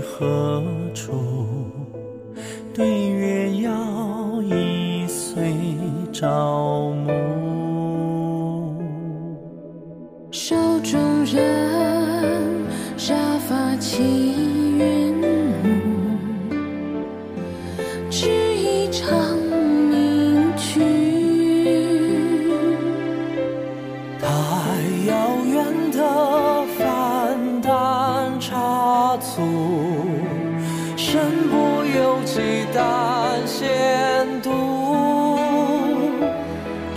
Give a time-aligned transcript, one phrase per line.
[0.00, 1.29] 何处？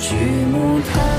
[0.04, 0.16] 举
[0.52, 1.13] 目叹，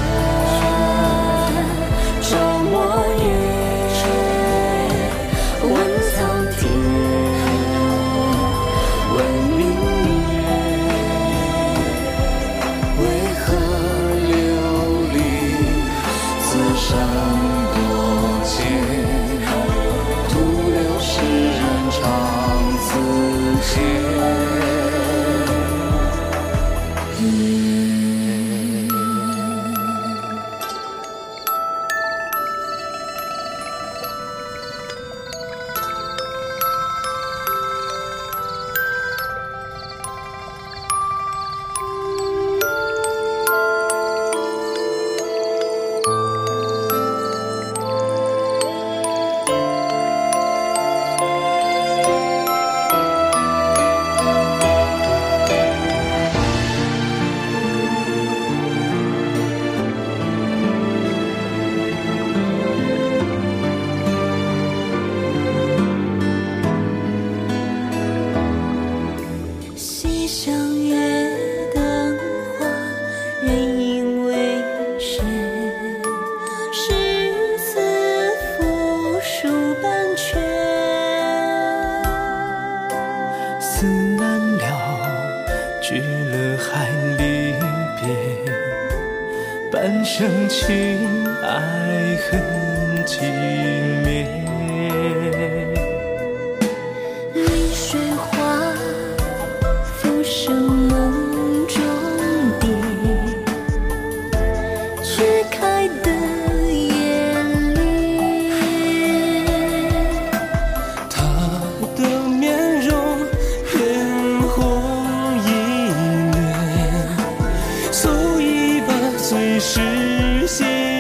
[119.64, 120.93] 实现。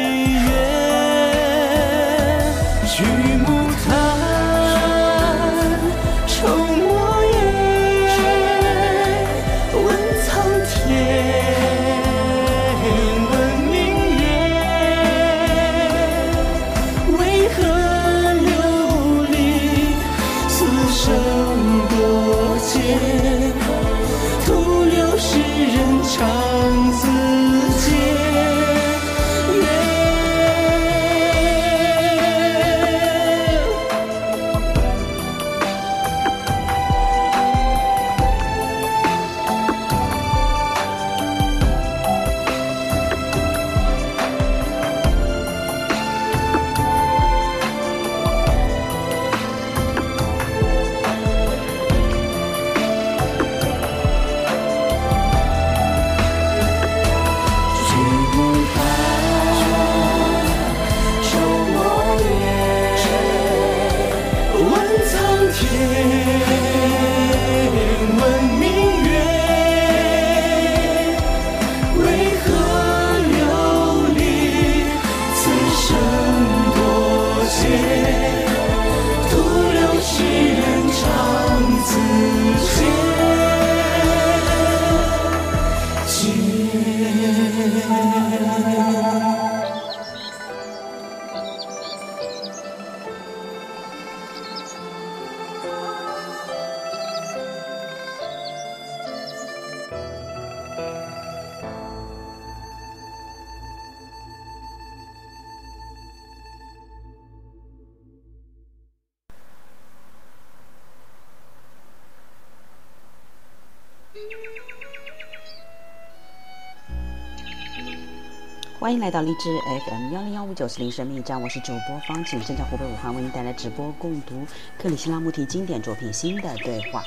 [118.84, 119.48] 欢迎来到荔枝
[119.88, 124.46] FM 幺零幺五九四零生命驿站，我是主播方景，正在湖北武汉为您带来直播共读
[124.76, 127.02] 克里希那穆提经典作品《新的对话》。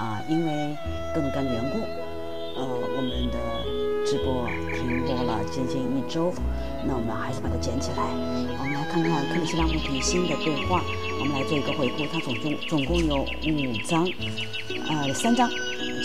[0.00, 0.76] 啊，因为
[1.12, 1.80] 各种各样的缘故，
[2.60, 6.32] 呃，我们的直播停播了接近一周，
[6.86, 8.04] 那我们还是把它捡起来。
[8.06, 10.80] 我们来看看克里希那穆提新的对话，
[11.18, 12.06] 我们来做一个回顾。
[12.06, 14.06] 它总共总共有五章，
[14.88, 15.50] 呃，三章。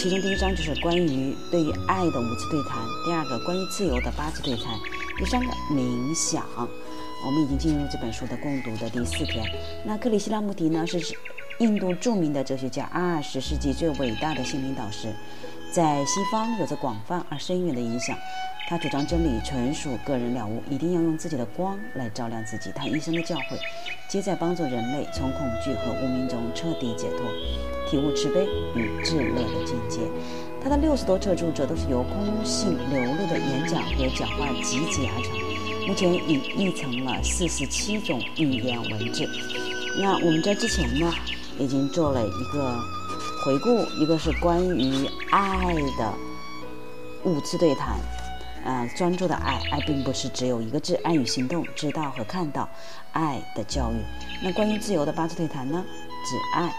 [0.02, 4.78] 其中第一章就是关于对于爱的五次对谈，第二个关于自由的八次对谈，
[5.18, 6.46] 第三个冥想。
[7.26, 9.44] 我们已经进入这本书的共读的第四天。
[9.84, 11.00] 那克里希那穆提呢，是
[11.60, 15.12] 印度著名的哲学家，二十世纪最伟大的心灵导师，
[15.72, 18.16] 在西方有着广泛而深远的影响。
[18.68, 22.72] 他主张真理纯属个人了悟，一定要用自己的光来照亮自己。
[22.76, 23.58] 他一生的教诲，
[24.10, 27.22] 皆在帮助人类从恐惧和无名中彻底解脱，
[27.90, 30.02] 体悟慈悲与至乐的境界。
[30.66, 39.30] 他的六十多册著作都是由空性流露的演讲和讲话集结而成，目前已译成了四十七种语言文字。
[40.02, 41.14] 那我们在之前呢，
[41.60, 42.76] 已经做了一个
[43.46, 46.12] 回顾，一个是关于爱的
[47.26, 48.00] 五次对谈。
[48.64, 52.68] 呃，专注的爱，爱并不是只有一个字，爱与行动，知道和看到，
[53.12, 53.98] 爱的教育。
[54.44, 55.86] 那关于自由的八字对谈呢？
[56.26, 56.74] 只爱，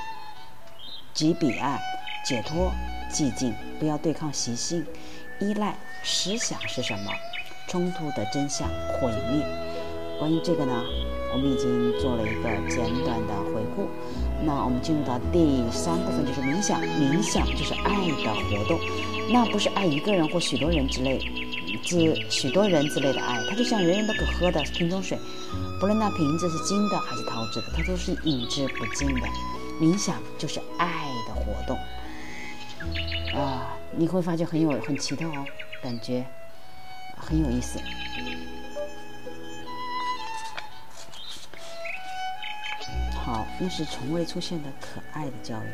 [1.14, 1.80] 即彼爱，
[2.26, 2.72] 解脱，
[3.16, 4.84] 寂静，不要对抗习性，
[5.40, 5.74] 依赖
[6.04, 7.10] 思想是什么？
[7.66, 9.42] 冲突的真相，毁灭。
[10.18, 10.84] 关于这个呢，
[11.32, 13.88] 我们已经做了一个简短的回顾。
[14.44, 16.78] 那我们进入到第三部分，就是冥想。
[16.82, 17.90] 冥想就是爱
[18.22, 18.78] 的活动，
[19.32, 21.18] 那不是爱一个人或许多人之类。
[21.82, 25.18] 指许多人之类的爱，它就像人人都可喝的瓶中水，
[25.80, 29.26] 不论那瓶子是金的还是陶制的，它都是饮之不尽的。
[29.80, 30.86] 冥想就是爱
[31.28, 31.78] 的活动
[33.34, 35.44] 啊，你会发现很有很奇特哦，
[35.82, 36.24] 感觉
[37.16, 37.78] 很有意思。
[43.24, 45.66] 好，那是从未出现的可爱的教育。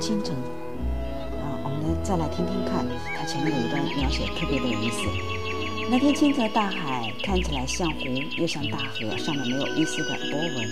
[0.00, 2.84] 清晨，啊，我们来再来听听看，
[3.16, 5.43] 它前面有一段描写特别的有意思。
[5.90, 8.04] 那天清澈大海看起来像湖，
[8.38, 10.68] 又像大河，上面没有一丝的波纹，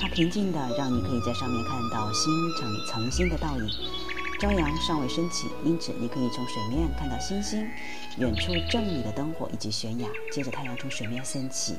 [0.00, 3.68] 它平静的让你可以在上面看到星辰层星的倒影。
[4.40, 7.68] 朝阳尚未升起，因此你可以从水面看到星星、
[8.18, 10.08] 远处镇里的灯火以及悬崖。
[10.32, 11.76] 接着太阳从水面升起，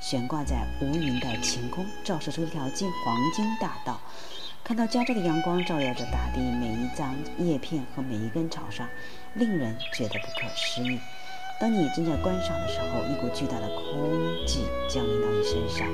[0.00, 4.00] 悬挂在无云的晴空，照射出一条近黄金大道。
[4.62, 8.88] 看到加州的阳光照耀着大地每一张叶片和每一根草上，
[9.34, 10.98] 令人觉得不可思议。
[11.60, 14.10] 当你正在观赏的时候，一股巨大的空
[14.46, 15.86] 气降临到你身上，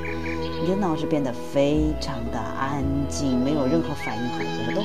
[0.63, 4.85] 你的脑子变得非常的安静，没有任何反应和活动。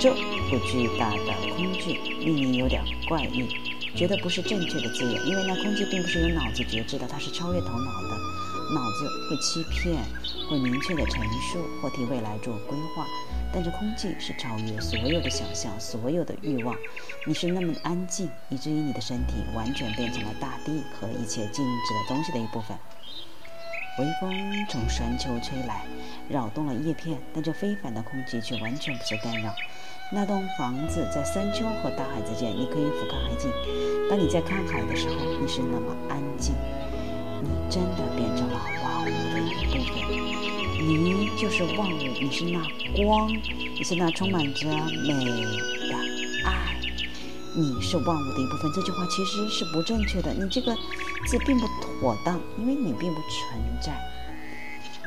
[0.00, 3.48] 这股巨大的空气令你有点怪异，
[3.94, 8.16] 觉得不是正确的字眼，因为那空气并不是由脑子觉知的，它是超越头脑的。
[8.74, 10.02] 脑子会欺骗。
[10.48, 13.06] 会明确的陈述或替未来做规划，
[13.52, 16.76] 但这空气是超越所有的想象、所有的欲望。
[17.26, 22.76] 你是那么安静，以至于你的身体完全变成了大地和一切静止的东西的一部分。
[23.98, 24.32] 微风
[24.68, 25.82] 从山丘吹来，
[26.28, 29.52] 扰动了叶片，但这非凡的空气却完全不受干扰。
[30.12, 33.50] 那栋房子在山丘和大海之间，你可以俯瞰海景。
[34.08, 36.54] 当你在看海的时候，你是那么安静，
[37.42, 40.29] 你真的变成了万物的一部分。
[40.80, 42.58] 你就是万物，你是那
[42.96, 45.94] 光，你是那充满着美的
[46.46, 46.74] 爱，
[47.54, 48.72] 你是万物的一部分。
[48.72, 50.74] 这句话其实是不正确的，你这个
[51.26, 51.66] 字并不
[52.00, 53.92] 妥当，因为你并不存在，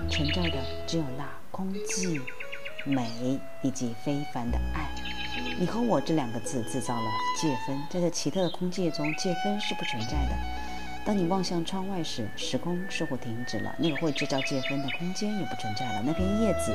[0.09, 2.21] 存在的只有那空寂、
[2.85, 4.87] 美以及非凡的爱。
[5.59, 7.07] 你和我这两个字制造了
[7.41, 10.37] 界分，在这奇特的空界中，界分是不存在的。
[11.05, 16.01] 当你望向窗外时，时空似乎停止了，那个会制造界分的空间也不存在了。
[16.05, 16.73] 那片叶子，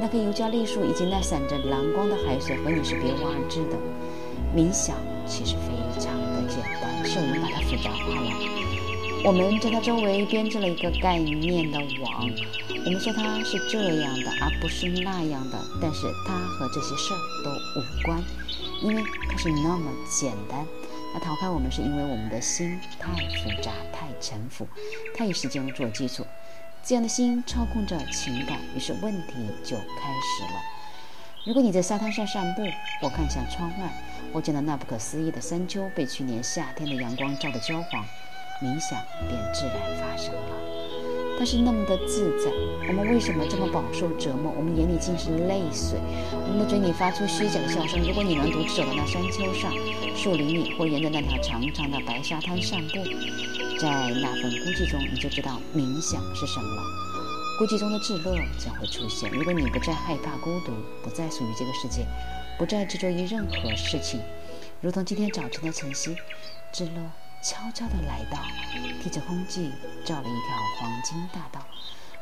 [0.00, 3.78] 那棵尤加利树，以及那闪着蓝光的海水，和你是别无二致的。
[4.52, 8.30] 冥想其实非常的简单，是我们把它复杂化了。
[9.22, 12.28] 我们在它周围编织了一个概念的网，
[12.84, 15.58] 我们说它是这样的，而不是那样的。
[15.80, 18.20] 但是它和这些事儿都无关，
[18.82, 20.66] 因为它是那么简单。
[21.12, 24.66] 那逃开我们，是因为我们的心太复杂、太沉浮，
[25.16, 26.24] 太以时间做基础。
[26.82, 30.60] 这样的心操控着情感，于是问题就开始了。
[31.44, 32.62] 如果你在沙滩上散步，
[33.00, 33.90] 或看向窗外，
[34.32, 38.04] 我见到那不可思议的山丘被去年夏天的阳光照得焦黄，
[38.62, 38.98] 冥想
[39.28, 40.69] 便自然发生了。
[41.40, 42.52] 它是那么的自在，
[42.86, 44.52] 我们为什么这么饱受折磨？
[44.58, 45.98] 我们眼里尽是泪水，
[46.30, 47.98] 我们的嘴里发出虚假的笑声。
[48.06, 49.72] 如果你能独自走到那山丘上、
[50.14, 52.92] 树林里，或沿着那条长长的白沙滩散步，
[53.80, 53.88] 在
[54.20, 56.82] 那份孤寂中，你就知道冥想是什么了。
[57.58, 59.30] 孤寂中的至乐将会出现。
[59.30, 62.04] 如果你不再害怕孤独，不再属于这个世界，
[62.58, 64.20] 不再执着于任何事情，
[64.82, 66.14] 如同今天早晨的晨曦，
[66.70, 67.00] 至乐
[67.42, 68.38] 悄悄地来到，
[69.02, 69.70] 替着空气
[70.04, 71.66] 照了一条黄金大道。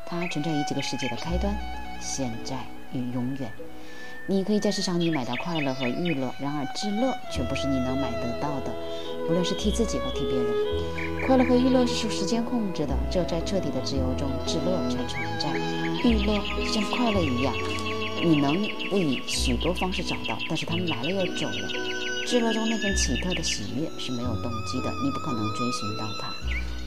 [0.05, 1.53] 它存在于这个世界的开端、
[1.99, 2.55] 现在
[2.93, 3.51] 与永远。
[4.27, 8.71] 你可以在市场里买到快乐和娱乐，然而至乐却不是你能买得到的。
[9.27, 12.95] 无论是替自己或替别人，快乐和娱乐是受时间控制的。
[13.11, 15.49] 只有在彻底的自由中，至乐才存在。
[16.07, 17.53] 娱乐像快乐一样，
[18.23, 18.55] 你能
[18.89, 22.08] 不以许多方式找到，但是他们来了又走了。
[22.29, 26.31] 至乐中那份奇特的喜悦是没有动机的，你不可能追寻到它。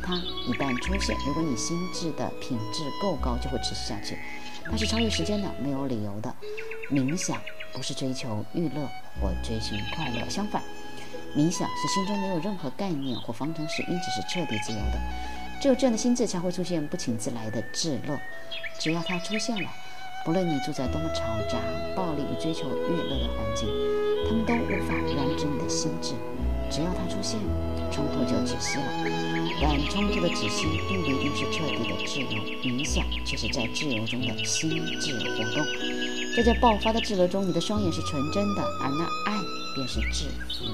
[0.01, 0.15] 它
[0.47, 4.17] 一旦出现，如果你心智的品质够高，就会持续下去。
[4.71, 6.33] 它是超越时间的，没有理由的。
[6.93, 8.89] 冥想不是追求娱乐
[9.21, 10.63] 或追寻快乐，相反。
[11.37, 15.01] 冥想是心中没有任何概念或方程式，因此是彻底自由的。
[15.61, 18.17] 只有这样的心智才会出现不请自来的至乐。
[18.79, 19.69] 只要它出现了，
[20.25, 21.19] 不论你住在多么嘈
[21.51, 21.59] 杂、
[21.97, 23.69] 暴力与追求娱乐的环境，
[24.47, 26.15] 都无法染指你的心智。
[26.71, 27.39] 只要它出现，
[27.93, 28.85] 冲突就止息了。
[29.61, 35.65] 但冲突的止息并不一定是彻底的自由，冥想却是在自由中的心智活动。
[36.35, 39.39] 在这爆发的自由中，你的双眼是纯真的，而那爱
[39.75, 40.65] 便是制服。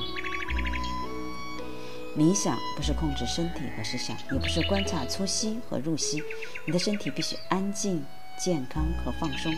[2.16, 6.22] 冥想不是控制身体和思想，也不是观察粗吸和入息。
[6.64, 8.04] 你的身体必须安静、
[8.38, 9.52] 健康和放松，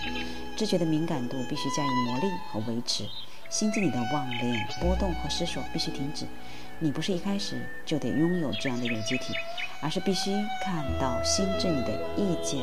[0.57, 3.05] 知觉的敏感度必须加以磨砺和维持。
[3.51, 6.25] 心境里的妄念、波动和思索必须停止。
[6.79, 9.35] 你不是一开始就得拥有这样的有机体，
[9.83, 10.31] 而是必须
[10.65, 12.61] 看到心智里的意见、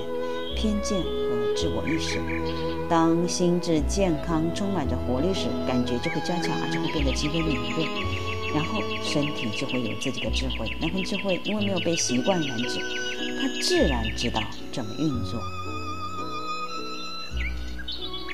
[0.56, 2.20] 偏见和自我意识。
[2.90, 7.86] 当心智健康、充满着活力时，感觉就会加强，而且会变得极为敏锐。
[8.56, 12.80] 然后身体就会有自己的智慧，那份智慧因为没有被习惯染指，
[13.42, 14.42] 它自然知道
[14.72, 15.40] 怎么运作。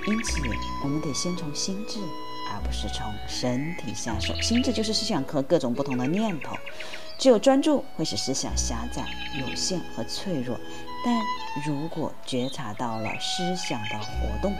[0.06, 0.40] 因此，
[0.84, 1.98] 我们得先从心智，
[2.64, 4.34] 不是从身体下手。
[4.42, 6.56] 心智就是思想和各种不同的念头。
[7.18, 9.06] 只有专注会使思想狭窄、
[9.40, 10.58] 有限和脆弱。
[11.06, 11.20] 但
[11.66, 14.54] 如果觉察到了思想的活动，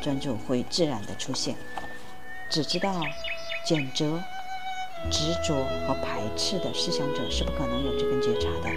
[0.00, 1.56] 专注会自然的出现。
[2.50, 3.02] 只知道
[3.66, 4.22] 谴责。
[5.12, 5.54] 执着
[5.86, 8.68] 和排斥的思想者是不可能有这份觉察的。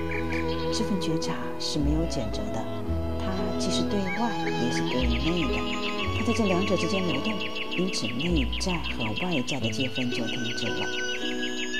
[0.71, 2.63] 这份觉察是没有谴责的，
[3.19, 3.25] 它
[3.57, 5.57] 既是对外也是对内的，
[6.21, 7.33] 它在这两者之间流动，
[7.75, 10.85] 因此内在和外在的界分就停止了。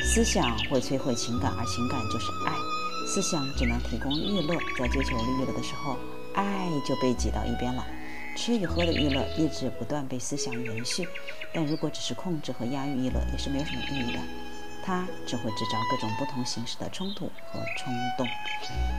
[0.03, 2.51] 思想会摧毁情感，而情感就是爱。
[3.05, 5.95] 思想只能提供娱乐，在追求娱乐的时候，
[6.33, 7.85] 爱就被挤到一边了。
[8.35, 11.07] 吃与喝的娱乐一直不断被思想延续，
[11.53, 14.19] 但如果只是控制和压抑娱乐，也是没有什么意义的。
[14.83, 18.27] 它只会制造各种不同形式的冲突和冲动。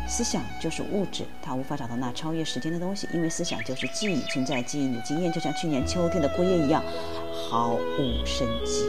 [0.09, 6.83] 思想就是物质，它无法找到那超越时间的东西，因为思想就是记忆，存在记忆的经验，就像去年秋天的枯叶一样，
[7.49, 8.85] 毫无生机。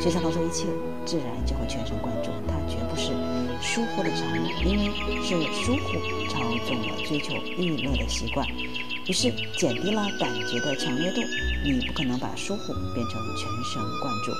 [0.00, 0.66] 觉察到这一切，
[1.04, 2.30] 自然就会全神贯注。
[2.46, 3.12] 它绝不是
[3.62, 8.46] 疏忽的产物，因为是疏忽操纵了追求娱乐的习惯。
[9.06, 11.20] 于是减低了感觉的强烈度，
[11.64, 14.32] 你不可能把疏忽变成全神贯注，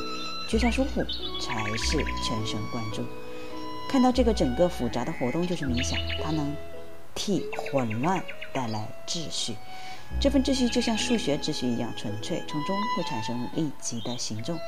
[0.49, 1.03] 觉察疏忽
[1.41, 3.05] 才是全神贯注。
[3.88, 6.55] 看到这个整个复杂的活动就是冥想，它能
[7.15, 8.23] 替混乱
[8.53, 9.55] 带来秩序。
[10.21, 14.59] 这份秩序就像数学秩序一样纯粹，从中会产生立即的行动。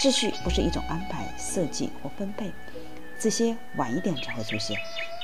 [0.00, 2.52] 秩序不是一种安排、设计或分配，
[3.18, 4.76] 这些晚一点才会出现。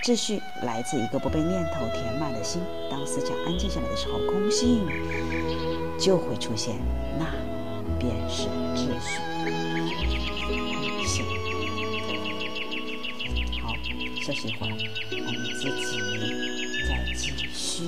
[0.02, 2.62] 秩序来自一个不被念头填满的心。
[2.90, 4.87] 当思想安静下来的时候，空性
[5.99, 6.75] 就会出现，
[7.18, 7.26] 那
[7.99, 9.31] 便是秩序。
[14.22, 15.98] 休息一会儿，我们自己
[16.86, 17.82] 再继续。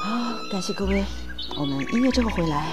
[0.00, 0.08] 好，
[0.52, 1.04] 感谢各位，
[1.58, 2.72] 我们音乐之后回来。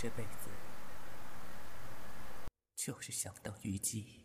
[0.00, 0.48] 这辈子
[2.74, 4.24] 就是想当虞姬。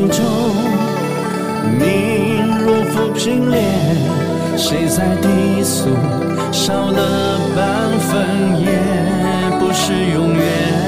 [0.00, 0.24] 不息中，
[1.78, 3.62] 你如浮萍莲。
[4.56, 5.90] 谁在低诉，
[6.52, 8.68] 少了半分，也
[9.58, 10.79] 不是永远。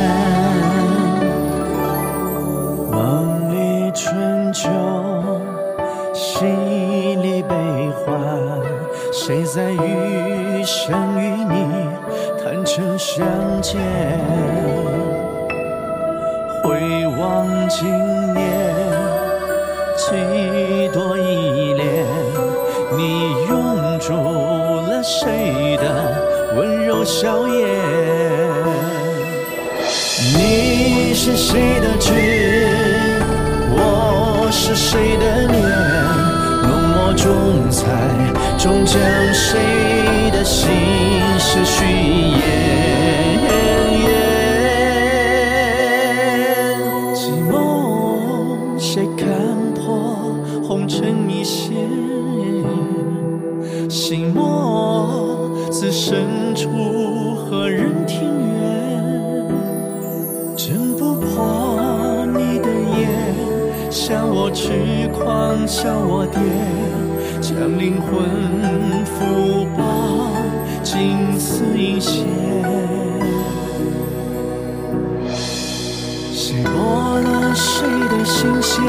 [76.44, 78.82] 谁拨了谁的心弦？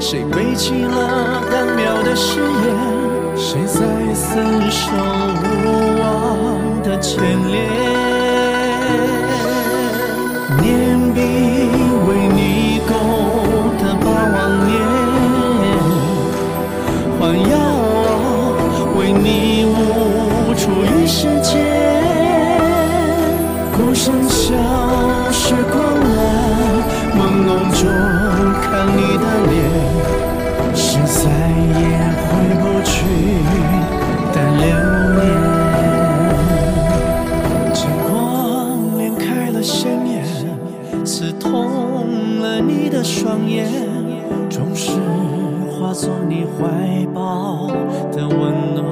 [0.00, 2.46] 谁背弃了单渺的誓言？
[3.36, 4.90] 谁在厮守
[5.44, 5.46] 无
[6.00, 7.70] 望的牵连？
[10.60, 11.20] 念笔
[12.08, 12.90] 为你勾
[13.78, 14.74] 的把往年，
[17.20, 17.54] 还要
[18.98, 21.75] 为你悟出于世间。
[27.86, 27.94] 中
[28.62, 29.54] 看你的脸，
[30.74, 31.22] 是再
[31.78, 31.82] 也
[32.26, 32.28] 回
[32.60, 32.94] 不去
[34.32, 34.64] 的流
[35.14, 35.24] 年。
[37.72, 38.10] 金光
[38.98, 40.14] 裂开了鲜艳，
[41.04, 43.70] 刺痛了你的双眼，
[44.50, 44.90] 终是
[45.70, 47.68] 化作你怀抱
[48.12, 48.84] 的温暖。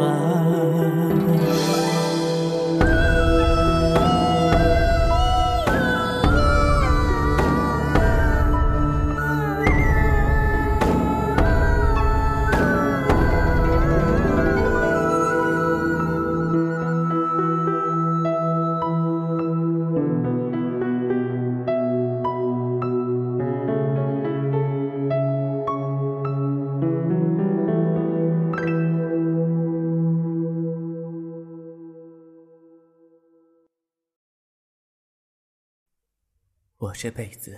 [36.96, 37.54] 这辈子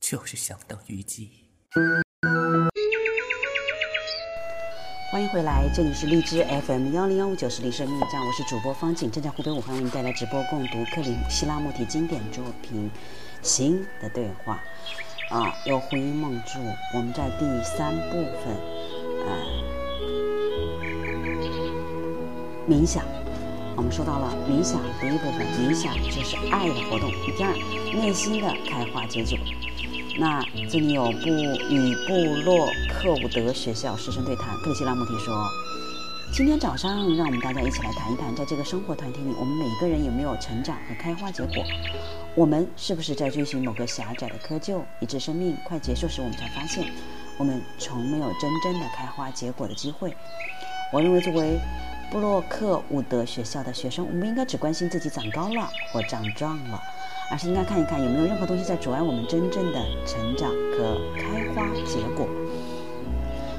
[0.00, 1.50] 就是想当虞姬。
[5.10, 12.90] 欢迎回来，这里是荔枝 FM 幺零幺五九十里生命站，我是主播方景，正在湖北武汉为您带来直播共读克里希拉穆提经典作品
[13.46, 14.62] 《行的对话》
[15.34, 16.60] 啊，由胡因梦著。
[16.94, 18.56] 我们在第三部分，
[19.26, 19.36] 呃，
[22.66, 23.04] 冥想。
[23.78, 27.08] 我们说到了冥想第一部分，冥想就是爱的活动。
[27.36, 27.54] 第二，
[27.94, 29.38] 内心的开花结果。
[30.18, 31.28] 那这里有布
[31.70, 35.32] 与布洛克伍德学校师生对谈，克里希拉穆提说
[36.34, 41.62] ：“今天早上，让我们大家一起来谈一谈，在这个生活团体里，我们每个人有没有成长和开花结果？
[42.34, 46.84] 我们是不是在追寻某个狭窄的窠臼，以致生命快结束时，我们才发现，
[47.38, 50.16] 我们从没有真正的开花结果的机会？
[50.92, 51.60] 我认为，作为
[52.10, 56.80] 布洛克伍德学校的学生，我们应该只关心自己长高了或长壮了。”
[57.30, 62.26] 而是应该看一看有没有任何东西在阻碍我们真正的成长和开花结果。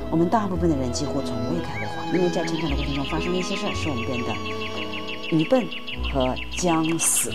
[0.09, 4.33] 我们大部分的人几乎从未开过花，因为在成长的过程中发生了一些事儿，使我们变得
[5.37, 5.67] 愚笨
[6.11, 7.31] 和僵死。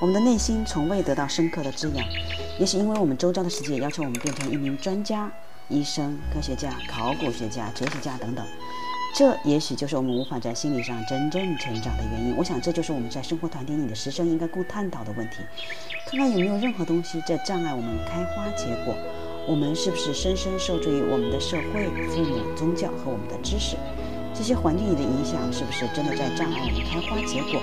[0.00, 2.06] 我们的内心从未得到深刻的滋养，
[2.58, 5.30] 也许因为我们周遭的世界要求我们变成一名专家。
[5.68, 8.44] 医生、科学家、考古学家、哲学家等等，
[9.14, 12.34] 这也许就是我们无法在心理上真正成长的原因。
[12.36, 15.36] 我想，这就是我们在生活团体里的师生应该共探讨的问题：
[16.06, 18.94] 看看有没有任何东西在障碍我们开花结果。
[19.46, 23.76] 我们是不是深深受制于我们的社会、父母、宗教和我们的知识？
[24.34, 27.60] 这些环境里的影响是不是真的在障碍我们开花结果？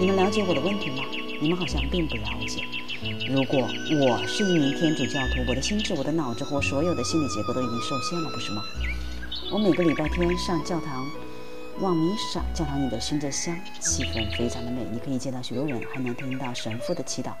[0.00, 1.04] 你们了解我的问题吗？
[1.40, 2.62] 你们好像并不了解。
[3.28, 8.62] 如果我是一名天主教徒，我的心智、我的脑子和所有的心理结构都已经受限了，不是吗？
[9.52, 11.06] 我每个礼拜天上教堂
[11.80, 17.32] 望弥撒，教堂里的熏着香，气氛非常的美，你可以见到许多人，还能听到神父的祈祷。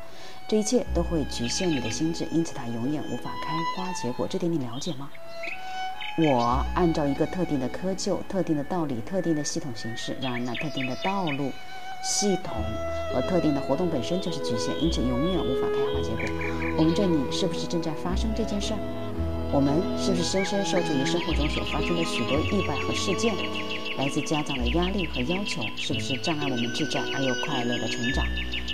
[0.46, 4.28] 这一切都会局限你的心智，因此它永远无法开花结果。
[4.28, 5.08] 这点你了解吗？
[6.18, 11.50] 我按照一个特定的窠臼、特定的道理、特定的系统形式，然而那特定的道路、
[12.06, 12.54] 系统
[13.12, 16.22] 和特定的活动本身就是局限，因此永远无法开花结果。
[16.78, 18.78] 我们这里是不是正在发生这件事儿？
[19.52, 23.34] 我们是不是深深受制于生活中所发生的许多意外和事件？
[23.98, 28.24] 来自家长的压力和要求，是不是障碍我们自在而又快乐的成长？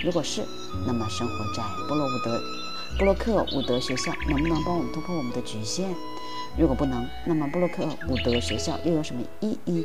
[0.03, 0.43] 如果是，
[0.85, 2.39] 那么生活在布洛伍德、
[2.99, 5.89] 布洛克伍德学校能不能帮我们突破我们的局限？
[6.55, 9.83] 如果不能，那么布洛克伍德学校又有什么意义？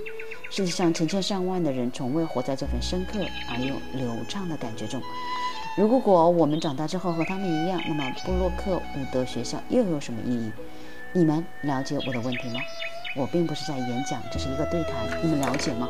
[0.50, 5.00] 世界上成千上万的人从未活在这份深刻而又流畅的感觉中。
[5.76, 10.50] 如果我们长大之后和他们一样，那么布洛克伍德学校又有什么意义？
[11.12, 12.60] 你们了解我的问题吗？
[13.16, 15.88] 我并不是在演讲，这是一个对谈，你们了解吗？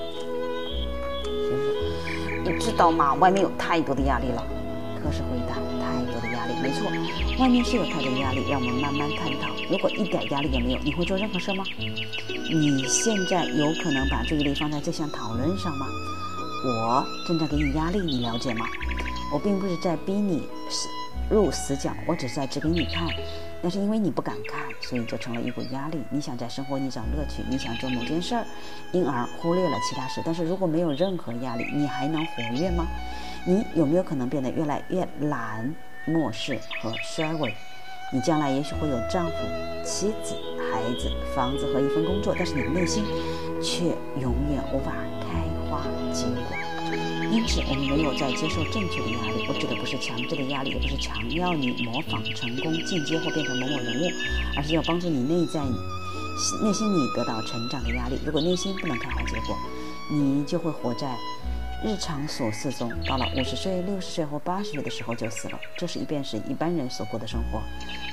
[2.44, 3.14] 你知道吗？
[3.14, 4.44] 外面有太多的压力了。
[5.02, 6.27] 科是回答：太多的
[6.60, 6.90] 没错，
[7.38, 9.48] 外面是有太多压力，让我们慢慢探讨。
[9.70, 11.64] 如果一点压力也没有，你会做任何事吗？
[12.28, 15.86] 你现在有可能把注意力放在这项讨论上吗？
[16.64, 18.66] 我正在给你压力，你了解吗？
[19.32, 20.88] 我并不是在逼你死
[21.30, 23.06] 入死角，我只是在指给你看。
[23.60, 25.98] 那是因为你不敢看，所以就成了一股压力。
[26.10, 28.44] 你想在生活里找乐趣，你想做某件事儿，
[28.92, 30.22] 因而忽略了其他事。
[30.24, 32.86] 但是如果没有任何压力，你还能活跃吗？
[33.44, 35.74] 你有没有可能变得越来越懒、
[36.06, 37.54] 漠视和衰微？
[38.10, 39.32] 你将来也许会有丈夫、
[39.84, 40.34] 妻子、
[40.72, 43.04] 孩子、房子和一份工作，但是你的内心
[43.62, 43.84] 却
[44.18, 46.56] 永远无法开花结果。
[47.30, 49.44] 因此，我们没有在接受正确的压力。
[49.46, 54.08] 我指的不是强制的压力，也不是强要你模仿、成功、进阶或变成某某人物，
[54.56, 55.60] 而是要帮助你内在、
[56.64, 58.18] 内心里得到成长的压力。
[58.24, 59.54] 如果内心不能开花结果，
[60.10, 61.14] 你就会活在
[61.84, 62.90] 日常琐事中。
[63.06, 65.58] 到了五十岁、六十岁或八十岁的时候就死了。
[65.76, 67.60] 这是一便是一般人所过的生活。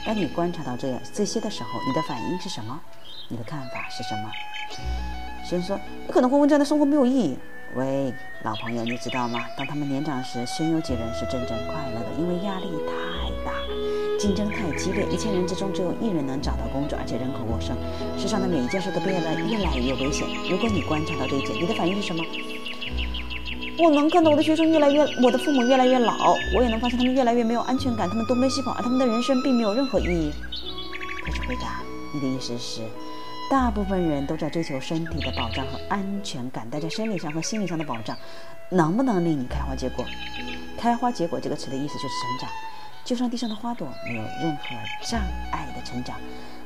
[0.06, 2.80] 当你观察到这样这些的时候，你的反应是什么？
[3.28, 4.30] 你的看法是什么？
[5.44, 7.38] 先说，你可能会问：这样的生活没有意义。
[7.74, 9.46] 喂，老朋友，你知道吗？
[9.58, 13.52] 当他们年长时，先有几人是真正快乐的，因为压力太大，
[14.20, 17.76] 竞争太激烈，一千人之中只有一人能找到工作，而且人口过剩，
[18.18, 20.28] 世上的每一件事都变得越来越危险。
[20.50, 22.24] 如果你观察到这一点，你的反应是什么？
[23.78, 30.32] 我能看到我的学生越来越，我的父母越来越老，我也能发现他们越来越没有安全感，他们东奔西跑，而他们的人生并没有任何意义。
[31.26, 31.82] 开始回答，
[32.14, 32.82] 你的意思是？
[33.50, 38.18] 大部分人都在追求身体的保障和安全感，但在生理上和心理上的保障，
[38.70, 40.06] 能不能令你开花结果？
[40.78, 42.50] 开花结果这个词的意思就是成长，
[43.04, 44.64] 就像地上的花朵没有任何
[45.04, 45.20] 障
[45.52, 46.16] 碍的成长。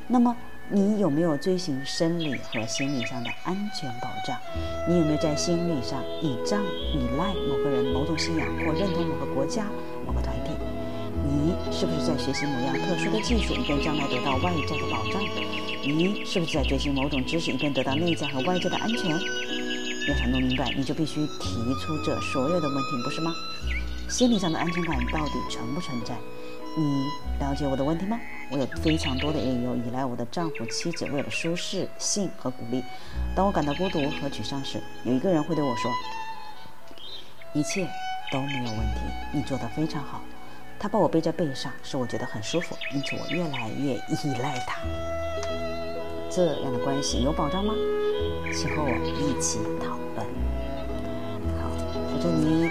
[0.06, 0.34] 那么，
[0.72, 4.38] 你有没有追寻生理和心理上的安全保障？
[4.88, 6.62] 你有没有在心理上倚仗、
[6.94, 9.66] 依赖某个人、某种信仰或认同某个国家、
[10.06, 10.52] 某个团体？
[11.26, 15.20] 你是不是在学习某样特殊的技术，以便将来得到外在的保障？
[15.82, 19.10] 你是不是在追寻某种知识，以便得到内在和外在的安全？
[19.10, 23.32] 要想弄明白，你就必须提出这所有的问题，不是吗？
[24.08, 26.14] 心理上的安全感到底存不存在？
[26.76, 27.06] 你
[27.38, 28.18] 了解我的问题吗？
[28.50, 32.82] 我有非常多的理由依赖我的丈夫、妻子，为了舒适性和鼓励。
[33.34, 35.90] 当我感到孤独和沮丧时，有一个人会对我说
[37.54, 37.88] ：“一切
[38.32, 39.00] 都没有问题，
[39.32, 40.20] 你做得非常好。”
[40.78, 44.80] 他把我背在背上，使我觉得很舒服，因此我越来越依赖他。
[46.30, 47.74] 这样的关系有保障吗？
[48.52, 50.26] 请和我一起讨论。
[51.60, 52.70] 好，我祝你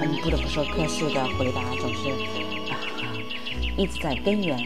[0.00, 2.08] 我们不得不说，克氏的回答总是，
[3.80, 4.58] 一直在根源，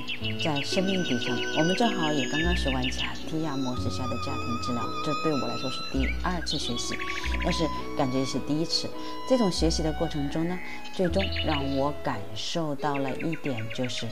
[0.43, 1.41] 在生命底层。
[1.57, 6.97] 我们正好也刚刚学完卡提亚模式下的家庭治疗，这对我来说是第二次学习，
[7.45, 7.65] 但是
[7.97, 8.91] 感觉也是第一次。
[9.29, 10.59] 这种学习的过程中呢，
[10.93, 14.05] 最终让我感受到了一点，就是。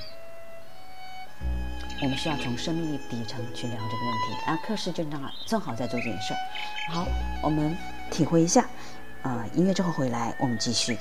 [2.00, 6.38] 我们需要从生命底层去聊这个问题，而克氏正正好正好在做这件事儿。
[6.92, 7.08] 好，
[7.42, 7.76] 我们
[8.08, 8.70] 体会一下，
[9.22, 10.96] 啊，音乐之后回来，我们继续。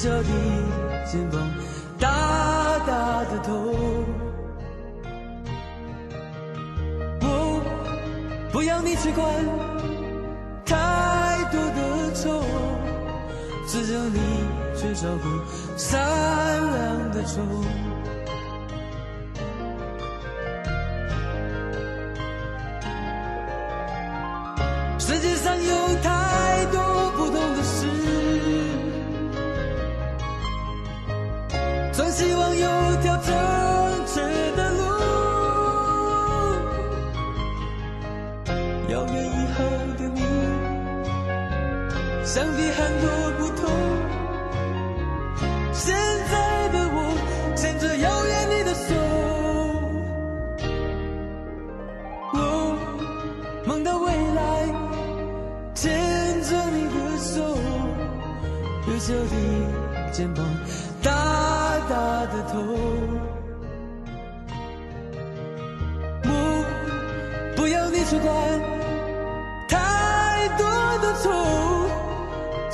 [0.00, 0.24] 小的
[1.04, 1.38] 肩膀，
[1.98, 2.08] 大
[2.86, 3.74] 大的头。
[7.20, 7.60] 我
[8.50, 9.28] 不要你去管
[42.24, 43.70] 想必很多不同。
[45.72, 45.94] 现
[46.30, 46.96] 在的我，
[47.56, 48.94] 牵着遥远你的手。
[52.34, 52.36] 我
[53.66, 54.06] 梦到未
[54.36, 54.68] 来，
[55.74, 57.40] 牵着你的手，
[58.86, 60.44] 幼小的肩膀，
[61.02, 61.10] 大
[61.88, 62.58] 大的头。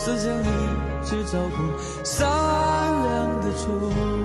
[0.07, 0.47] 只想你
[1.05, 4.16] 去照顾善良的虫。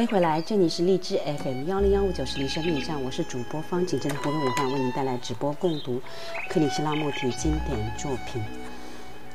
[0.00, 6.00] 欢迎回来，这里是荔枝 FM 幺零幺五九是林生命站，我是主播方景，正在活动文化为您带来直播共读
[6.48, 8.40] 克里希那穆提经典作品《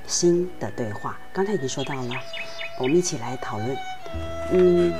[0.08, 1.12] 心的对话》。
[1.32, 2.16] 刚才已经说到了，
[2.80, 3.78] 我们一起来讨论，
[4.54, 4.92] 嗯，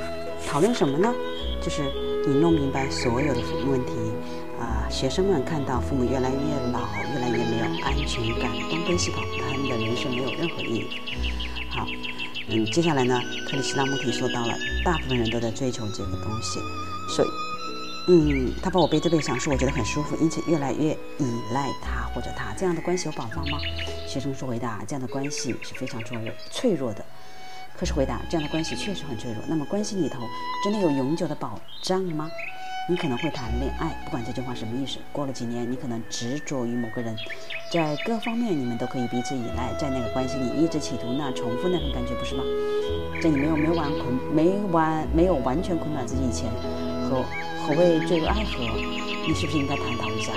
[0.46, 1.12] 讨论什么呢？
[1.60, 1.82] 就是
[2.28, 3.92] 你弄明白所有的问题。
[4.60, 6.78] 啊、学生们看到父母越来越老，
[7.12, 10.86] 越来越没有安全感，东奔西跑，他们的人生没有任何意义。
[11.76, 11.86] 好，
[12.48, 16.58] 嗯，接下来呢，克里希那穆提说到了，大部分人都在追求这个东西，
[17.14, 17.28] 所以，
[18.08, 23.58] 嗯，他把我背这背想说我觉得很舒服，因此越来越依赖他或者他，这样的关系有保障吗？
[24.08, 27.04] 学生说回答，这样的关系是非常脆弱脆弱的。
[27.78, 29.42] 可是回答，这样的关系确实很脆弱。
[29.46, 30.20] 那么关系里头
[30.64, 32.30] 真的有永久的保障吗？
[32.88, 34.98] 你可能会谈恋爱，不管这句话什么意思。
[35.10, 37.16] 过了几年，你可能执着于某个人，
[37.72, 42.44] 在各方面你们都可以彼此依赖，在那个关系里一直企图那重复那种感觉，不是吗？
[43.20, 46.48] 在你没有没完捆没完没有完全捆绑自己以前，
[47.10, 47.24] 何
[47.66, 48.62] 何谓坠入爱河？
[49.26, 50.32] 你是不是应该探讨一下？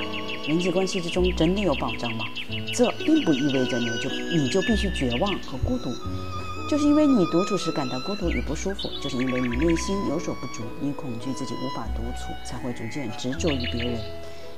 [0.48, 2.26] 人际关系之中真的有保障吗？
[2.74, 5.92] 这并不意味着你就你就必须绝望和孤独，
[6.70, 14.00] 就是因为你独处时感到孤独与不舒服，就是因为你内心有所不足，你恐惧自己无法独处，才会逐渐执着于别人。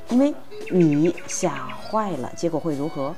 [0.09, 0.33] 因为
[0.69, 3.15] 你吓坏了，结果会如何？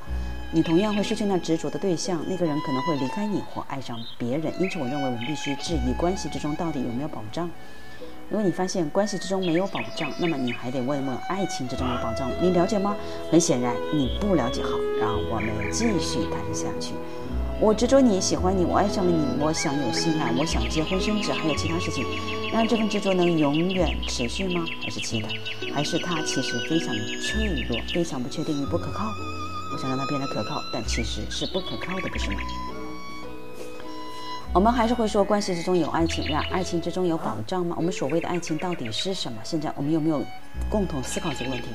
[0.52, 4.54] 你同样会失去那执着的对象，那个人可能会离开你或爱上别人。
[4.60, 7.50] 因此，我认为我们必须质疑关系之中到底有没有保障。
[8.30, 12.30] 如果你发现关系之中没有保障，那么你还得问问爱情之中有保障。
[12.40, 12.96] 你了解吗？
[13.32, 14.62] 很显然你不了解。
[14.62, 16.94] 好，让我们继续谈下去。
[17.64, 22.06] 我执着你喜欢你，我爱上了你，我想有性爱，我想结婚生子，还有其他事情。
[22.52, 24.66] 让这份执着能永远持续吗？
[24.84, 25.30] 还是期待？
[25.74, 29.06] 还是它其实非常脆弱，非常不确定与不可靠？
[29.72, 32.36] 我想让它变得可靠，但其实是不可靠的，不是吗？
[34.54, 37.78] 我们还是会说，关系之中有爱情，让爱情之中有保障吗？
[37.78, 39.38] 我们所谓的爱情到底是什么？
[39.42, 40.22] 现在我们有没有
[40.70, 41.70] 共同思考这个问题？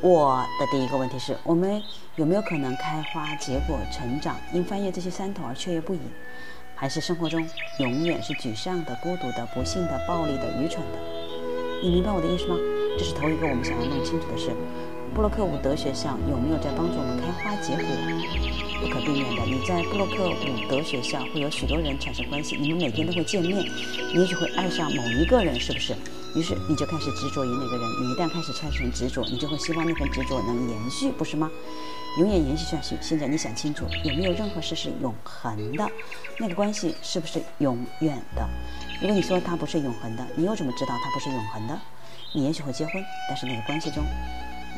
[0.00, 1.82] 我的第一个问题是我们
[2.14, 4.36] 有没有可能开花结果、成长？
[4.52, 5.98] 因翻越这些山头而雀跃不已，
[6.76, 7.44] 还是生活中
[7.80, 10.98] 永远是沮丧的、孤独的、不幸的、暴力的、愚蠢的？
[11.82, 12.56] 你明白我的意思吗？
[12.96, 14.50] 这是头一个我们想要弄清楚的事。
[15.14, 17.84] 布洛克伍德学校有没有在帮助我们开花结果？
[18.80, 23.66] 不可避免的，你在布洛克伍德学校会有许多人产生关系，你们每天都会见面，
[24.14, 25.92] 你也许会爱上某一个人，是不是？
[26.38, 27.90] 于是你就开始执着于那个人。
[28.00, 31.50] 你一旦开始产生执着，你就会希望那份执着能延续，不是吗？
[32.20, 32.96] 永远延续下去。
[33.02, 35.84] 现在你想清楚，有没有任何事是永恒的？
[36.38, 38.48] 那个关系是不是永远的？
[39.00, 41.76] 如果你说它不是永恒的，你又怎么知道它不是永恒的？
[42.32, 44.04] 你也许会结婚，但是那个关系中。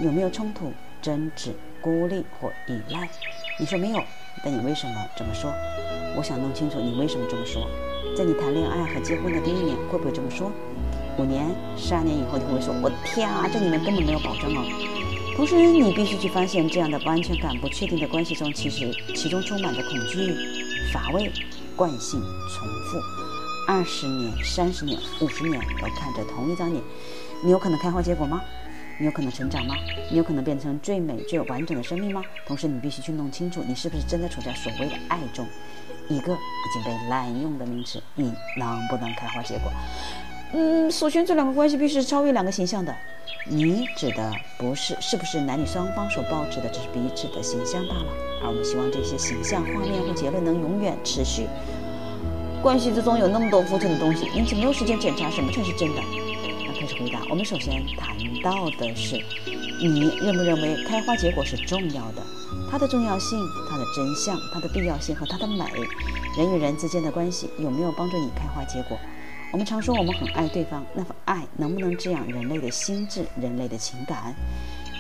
[0.01, 3.07] 有没有冲突、争执、孤立或依赖？
[3.59, 4.03] 你说没有，
[4.43, 5.53] 但你为什么这么说？
[6.17, 7.69] 我想弄清楚你为什么这么说。
[8.17, 10.51] 在你谈恋爱和结婚的第一年，会不会这么说？
[11.19, 14.65] 五年、十二年以后，你会说：“我天啊，这里面根本没有保证哦。”
[15.37, 20.35] 同时，你必须去发现，这样的不安全感、不确定的关系中，其实其中充满着恐惧、
[20.93, 21.31] 乏味、
[21.77, 22.99] 惯性、重复。
[23.67, 26.83] 二十年、三十年、五十年都看着同一张脸，
[27.45, 28.41] 你有可能开花结果吗？
[28.99, 29.75] 你有可能成长吗？
[30.11, 32.23] 你有可能变成最美、最完整的生命吗？
[32.47, 35.47] 同时，你必须去弄清楚，你是不是真的处在所谓的爱中，
[36.09, 38.03] 一个已经被滥用的名词。
[38.15, 39.73] 你能不能开花结果？
[40.53, 42.95] 嗯，首先这两个关系必须是超越两个形象的。
[43.47, 48.07] 你指的不是是不是男女双方所保持的只是彼此的形象罢了，
[48.43, 51.47] 而我们希望这些形象、画面和结论能永远持续。
[52.61, 56.03] 关系之中有那么多肤浅的东西，因此没有时间检查什么才是真的。
[56.67, 57.21] 那开始回答。
[57.31, 59.17] 我们首先谈到的是，
[59.81, 62.23] 你认不认为开花结果是重要的？
[62.71, 63.39] 它的重要性、
[63.71, 65.65] 它的真相、它的必要性和它的美，
[66.37, 68.99] 人与人之间的关系有没有帮助你开花结果？
[69.53, 74.33] 我们常说我们很爱对方，那份爱能不能滋养人类的心智、人类的情感？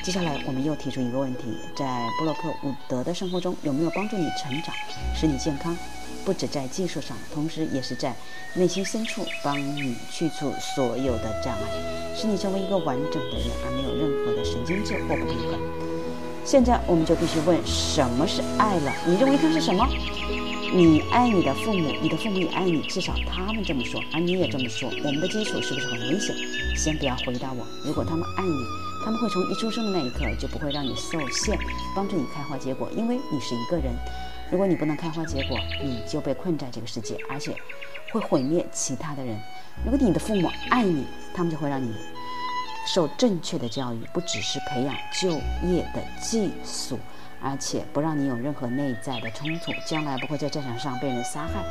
[0.02, 4.74] 接下来我们又提出一个问题：在布洛克伍德的生活中，有没有帮助你成长，
[5.14, 5.76] 使你健康？
[6.24, 8.12] 不止在技术上，同时也是在
[8.54, 15.60] 内心深处帮你去除所有的障碍，使你成为一个完整的人，而没有任何的神经质或不平衡。
[16.44, 18.92] 现在我们就必须问：什么是爱了？
[19.06, 19.86] 你认为它是什么？
[20.72, 24.88] 你爱你的父母，你的父母也爱你，至少他们这么说，而你也这么说。
[25.02, 26.32] 我们的基础是不是很危险？
[26.76, 27.66] 先不要回答我。
[27.84, 28.64] 如果他们爱你，
[29.04, 31.58] 他们会从一出生的那一刻就不会让你受限，
[31.92, 33.92] 帮助你开花结果，因为你是一个人。
[34.48, 37.52] 如果你不能开花结果，你就被困在这个世界，而且
[38.12, 39.36] 会毁灭其他的人。
[39.84, 41.04] 如果你的父母爱你，
[41.34, 41.92] 他们就会让你
[42.86, 45.30] 受正确的教育，不只是培养就
[45.68, 46.96] 业的技术，
[47.42, 51.64] 而且不让你有任何内在的冲突，将来不会在战场上被人杀害。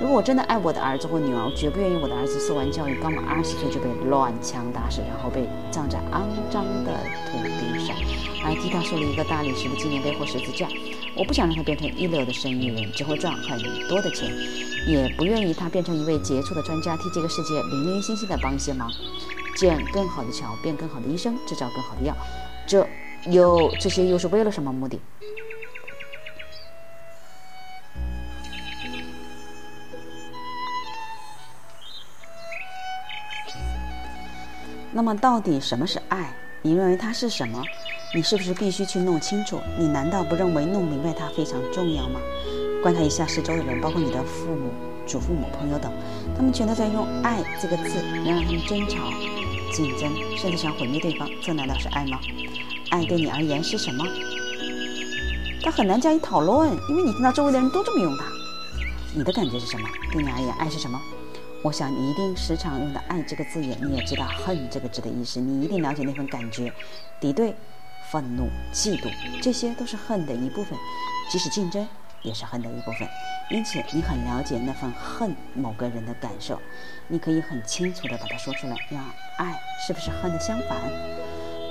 [0.00, 6.92] 如果我真的爱我的儿子或女儿，我绝不愿意我的儿子受完教育，刚满二十岁就被乱枪打死，然后被葬在肮脏的
[7.26, 7.96] 土地上，
[8.42, 10.68] 还替他树立一个大理石的纪念碑或十字架。
[11.16, 13.58] 我不想让他变成一流的生意人，只会赚很
[13.88, 14.30] 多的钱，
[14.86, 18.88] 也不愿意他变成一位杰出的专家，替这个世界零零星星的帮一些忙，
[19.56, 22.14] 建更好的桥，变更好的医生，制造更好的药。
[22.68, 22.86] 这
[23.26, 25.00] 又这些又是为了什么目的？
[34.90, 36.34] 那么，到底什么是爱？
[36.62, 37.62] 你认为它是什么？
[38.14, 39.60] 你是不是必须去弄清楚？
[39.78, 42.18] 你难道不认为弄明白它非常重要吗？
[42.82, 44.72] 观察一下四周的人，包括你的父母、
[45.06, 45.92] 祖父母、朋友等，
[46.34, 49.10] 他们全都在用“爱”这个字，能让他们争吵、
[49.72, 51.28] 竞争，甚至想毁灭对方。
[51.42, 52.18] 这难道是爱吗？
[52.90, 54.04] 爱对你而言是什么？
[55.62, 58.24] 它很难加以讨论，因为你听到周围的人都这么用它。
[59.14, 59.88] 你的感觉是什么？
[60.12, 61.00] 对你而言，爱是什么？
[61.62, 66.72] 我想你一定时常用的“爱”这个字眼，你也知道“恨”这个字的意思，你一定了解那份感觉：
[67.20, 67.54] 敌对。
[68.10, 69.10] 愤怒、嫉妒，
[69.42, 70.78] 这些都是恨的一部分。
[71.30, 71.86] 即使竞争
[72.22, 73.06] 也是恨的一部分。
[73.50, 76.58] 因此，你很了解那份恨某个人的感受，
[77.06, 78.74] 你可以很清楚地把它说出来。
[78.92, 79.04] 呀，
[79.36, 80.78] 爱是不是恨的相反？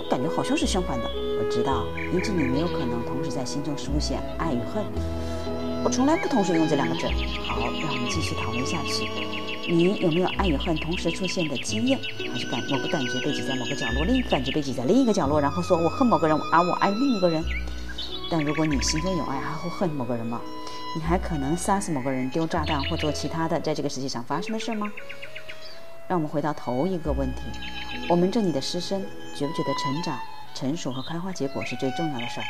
[0.09, 1.09] 感觉好像是相反的。
[1.39, 4.83] 我知道，因此你没有可能同时在心中出现爱与恨。
[5.83, 7.05] 我从来不同时用这两个字。
[7.47, 9.07] 好，让我们继续讨论下去。
[9.69, 11.99] 你有没有爱与恨同时出现的经验？
[12.31, 17.43] 还是感某个感觉被挤在某个角落，另一个感觉被挤在另一个角落，然后说我恨某个人，而我爱另一个人？
[18.31, 20.41] 但如果你心中有爱，还会恨某个人吗？
[20.95, 24.91] 你还可能杀死某个人、丢炸弹或做其他的在这个世界上发生的事吗？
[26.07, 27.41] 让我们回到头一个问题：
[28.09, 29.01] 我们这里的师生
[29.35, 30.17] 觉不觉得成长、
[30.55, 32.45] 成熟和开花结果是最重要的事儿？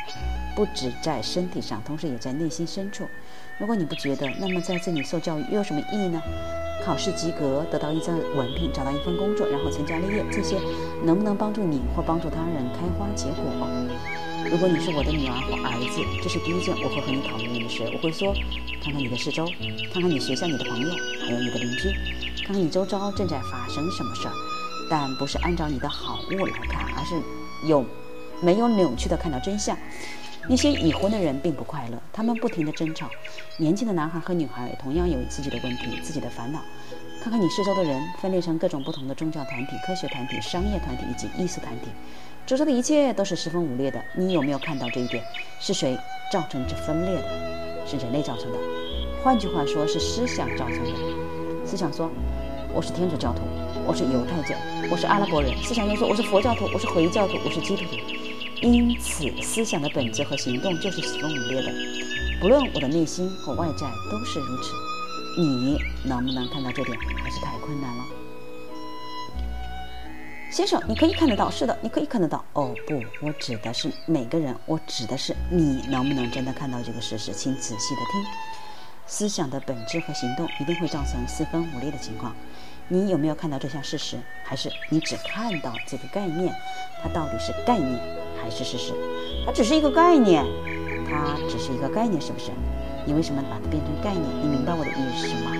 [0.54, 3.08] 不止在身体上，同时也在内心深处。
[3.58, 6.22] 如果你不觉得，那么在这里受教育又有什么意义呢？
[6.84, 10.56] 考试及格，得到一张文凭，找到一份工作，然后成家立业，这些
[11.04, 13.42] 能不能帮助你或帮助他人开花结果？
[14.48, 17.82] 如果你是我的女儿或儿子，这是第一件我会和你讨论的事。
[17.92, 18.32] 我会说，
[18.80, 19.44] 看看你的四周，
[19.92, 20.88] 看看你学校、你的朋友，
[21.20, 21.90] 还有你的邻居，
[22.48, 24.32] 看看你周遭正在发生什么事儿。
[24.88, 27.20] 但不是按照你的好恶来看，而是
[27.68, 27.84] 有
[28.40, 29.76] 没有扭曲的看到真相。
[30.48, 33.06] 那些已婚的人并不快乐，他们不停地争吵。
[33.58, 36.58] 年轻的男孩和女孩同样有自己的问题、自己的烦恼。
[37.22, 41.90] 看看你四周的人，分裂成各种不同的宗教团体、科学团体、商业团体以及艺术团体。
[42.46, 45.22] 周遭的一切都是十分五裂的，你有没有看到这一点？
[45.60, 45.98] 是谁
[46.32, 47.86] 造成这分裂的？
[47.86, 48.58] 是人类造成的。
[49.22, 51.27] 换句话说，是思想造成的。
[51.68, 52.10] 思想说
[52.72, 53.42] ：“我是天主教徒，
[53.86, 54.56] 我是犹太教，
[54.90, 57.90] 我是阿拉伯人。”思想又说：“我是佛教徒，我是回教徒，我是基督徒。”
[58.66, 61.70] 因此，思想的本质和行动就是十分五裂的。
[62.40, 64.72] 不论我的内心和外在都是如此。
[65.36, 65.76] 你
[66.08, 66.98] 能不能看到这点？
[67.22, 68.04] 还是太困难了。
[70.50, 72.42] 先生，你可以看得到，是的，你可以看得到。
[72.54, 72.94] 哦，不，
[73.26, 77.30] 我指的是每个人，我指的是你能不能真的看到这个事实？
[77.34, 78.24] 请仔细的听，
[79.08, 82.32] 思想的本质和行动一定会造成四分五裂的情况。
[82.88, 84.18] 你有没有看到这项事实？
[84.44, 86.54] 还是你只看到这个概念？
[87.02, 87.98] 它到底是概念
[88.40, 88.92] 还是事实？
[89.44, 90.44] 它只是一个概念，
[91.08, 92.50] 它只是一个概念，是不是？
[93.06, 94.24] 你为什么把它变成概念？
[94.42, 95.52] 你明白我的意思吗？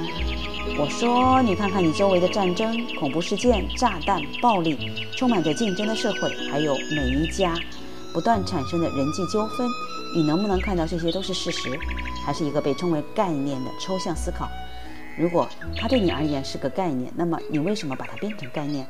[0.79, 7.55] 我说，你看看你周围的战争、恐怖事件、炸弹、暴力，充满着竞争的社会，还有每一家
[8.13, 9.69] 不断产生的人际纠纷，
[10.15, 11.71] 你能不能看到这些都是事实，
[12.25, 14.49] 还是一个被称为概念的抽象思考？
[15.17, 18.87] 如果它对你而言是个概念，那么你为什么把它变成概念？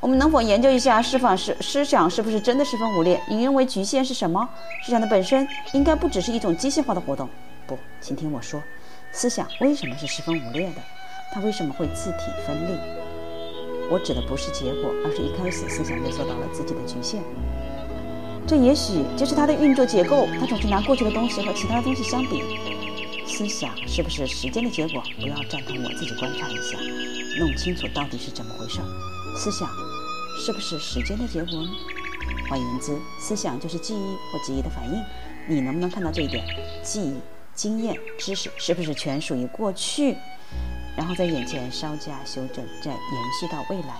[0.00, 3.20] 我们能否研究一下释放是思想是不是真的十分无裂？
[3.28, 4.48] 你认为局限是什么？
[4.82, 7.28] 思想的本身应该不只是一种机械化的活动。
[7.66, 8.62] 不，请听我说。
[9.12, 10.80] 思想为什么是十分无裂的？
[11.32, 12.76] 它为什么会自体分裂？
[13.90, 17.20] 我指的不是结果，而是一开始思想就受到了自己的局限。
[18.46, 20.26] 这也许就是它的运作结构。
[20.38, 22.42] 它总是拿过去的东西和其他的东西相比。
[23.26, 25.02] 思想是不是时间的结果？
[25.20, 26.78] 不要赞同我，自己观察一下，
[27.38, 28.80] 弄清楚到底是怎么回事。
[29.36, 29.68] 思想
[30.44, 31.70] 是不是时间的结果呢？
[32.48, 35.00] 换言之，思想就是记忆或记忆的反应。
[35.46, 36.44] 你能不能看到这一点？
[36.82, 37.14] 记忆。
[37.52, 40.16] 经验、知识是不是全属于过去，
[40.96, 43.00] 然后在眼前稍加修正，再延
[43.38, 43.96] 续到未来？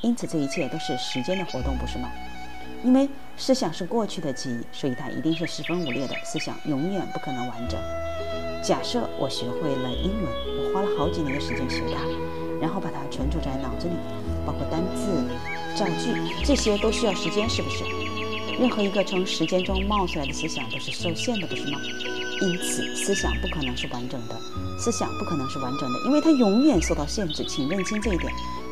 [0.00, 2.10] 因此，这一切都是时间的活动，不是吗？
[2.84, 6.14] 因为思想是过去的记忆，所以它一定是十分五裂的。
[6.22, 7.80] 思想永远不可能完整。
[8.62, 12.00] 假设我学会了英文，我花了好几年的时间学它，
[12.60, 13.94] 然后把它存储在脑子里，
[14.46, 15.24] 包括单字、
[15.74, 16.12] 造句，
[16.44, 17.84] 这些都需要时间，是不是？
[18.60, 21.78] 任何一个从时间中冒出来的思想都是受限的，不是吗？
[22.42, 24.36] 因此，思想不可能是完整的，
[24.78, 27.44] 思想不可能是完整的，因为它永远受到限制。
[27.48, 28.30] 请认清这一点，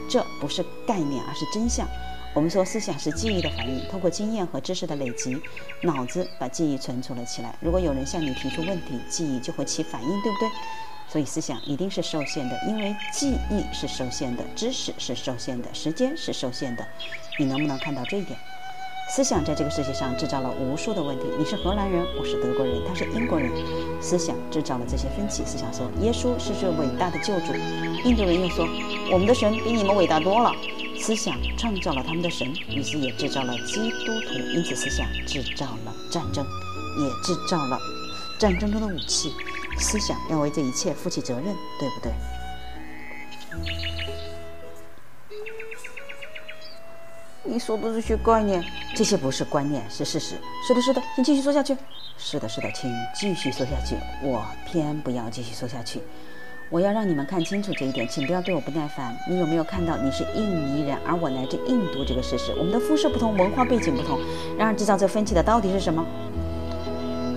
[0.08, 1.88] 这不是概念，而是真相。
[2.34, 5.38] 我们说，思想是记忆的反应，通过经验和知识的累积，
[5.82, 7.54] 脑子把记忆存储了起来。
[7.60, 10.48] 如果有人向你提出问题，记忆就会起反应，对不对？
[11.10, 16.86] 所以，思想一定是受限的，因为记忆是受限的，知识是受限的，时间是受限的。
[17.38, 18.38] 你能不能看到这一点？
[19.14, 21.26] 思想在这个世界上制造了无数的问题。
[21.38, 23.52] 你是荷兰人，我是德国人，他是英国人。
[24.00, 25.44] 思想制造了这些分歧。
[25.44, 27.52] 思想说耶稣是最伟大的救主，
[28.06, 28.66] 印度人又说
[29.12, 30.50] 我们的神比你们伟大多了。
[30.98, 34.32] 思想创造了他们的神，于是也制造了基督徒。
[34.54, 36.42] 因此，思想制造了战争，
[36.98, 37.78] 也制造了
[38.38, 39.30] 战争中的武器。
[39.78, 42.12] 思想要为这一切负起责任，对不对？
[47.44, 50.36] 你说的这些概念，这些不是观念，是事实。
[50.66, 51.76] 是的，是的，请继续说下去。
[52.18, 53.96] 是的，是的，请继续说下去。
[54.22, 56.00] 我偏不要继续说下去。
[56.68, 59.16] 我要让你们看清楚这一点，请不要对我不耐烦。
[59.28, 62.54] 你有没有看到你是印尼人，而我来自印度这个事实？
[62.58, 64.18] 我们的肤色不同，文化背景不同，
[64.56, 66.04] 然而制造这分歧的到底是什么？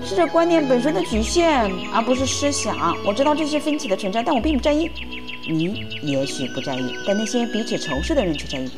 [0.04, 2.96] 是这观念本身的局限，而不是思想。
[3.04, 4.90] 我知道这些分歧的存在，但我并不在意。
[5.48, 8.70] 你也许不在意，但那些彼此仇视的人却在意。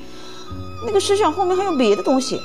[0.87, 2.41] 那个思想后面还有别的东西。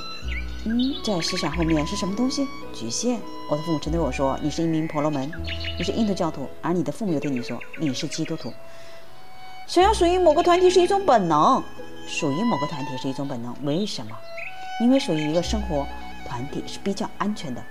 [0.66, 2.48] 嗯，在思想后面是什么东西？
[2.74, 3.20] 局限。
[3.50, 5.30] 我的父母曾对我说：“你是一名婆罗门，
[5.78, 8.54] 你是印度教徒。”而你的父母又对你说：“你是基督徒。”
[9.68, 11.62] 想要属于某个团体是一种本能，
[12.08, 13.54] 属于某个团体是一种本能。
[13.64, 14.16] 为什么？
[14.82, 15.86] 因为属于一个生活
[16.26, 17.62] 团体是比较安全的。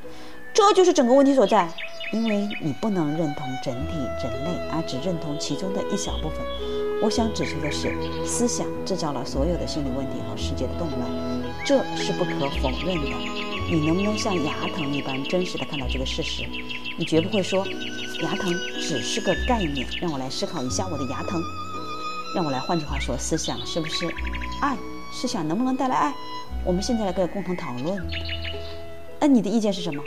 [0.54, 1.66] 这就是整个问题所在，
[2.12, 6.38] 因为你不能认同整体人类，而只认同其中的一小部分。
[7.02, 11.10] 我想指出的是，思想制造了所有的心理问题和世界的动乱，
[11.72, 13.08] 这是不可否认的。
[13.70, 16.44] 你能不能像牙疼一般真实的看到这个事实？
[16.98, 17.66] 你绝不会说，
[18.22, 19.88] 牙疼只是个概念。
[19.98, 21.42] 让我来思考一下我的牙疼。
[22.36, 24.06] 让我来换句话说，思想是不是
[24.60, 24.76] 爱？
[25.14, 26.12] 思想能不能带来爱？
[26.62, 28.06] 我们现在来个共同讨论。
[29.18, 30.02] 那你的意见是什么？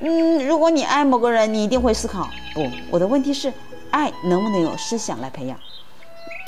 [0.00, 2.26] 嗯，如果你爱某个人，你一定会思考。
[2.54, 3.52] 不，我的问题是，
[3.90, 5.58] 爱能不能有思想来培养？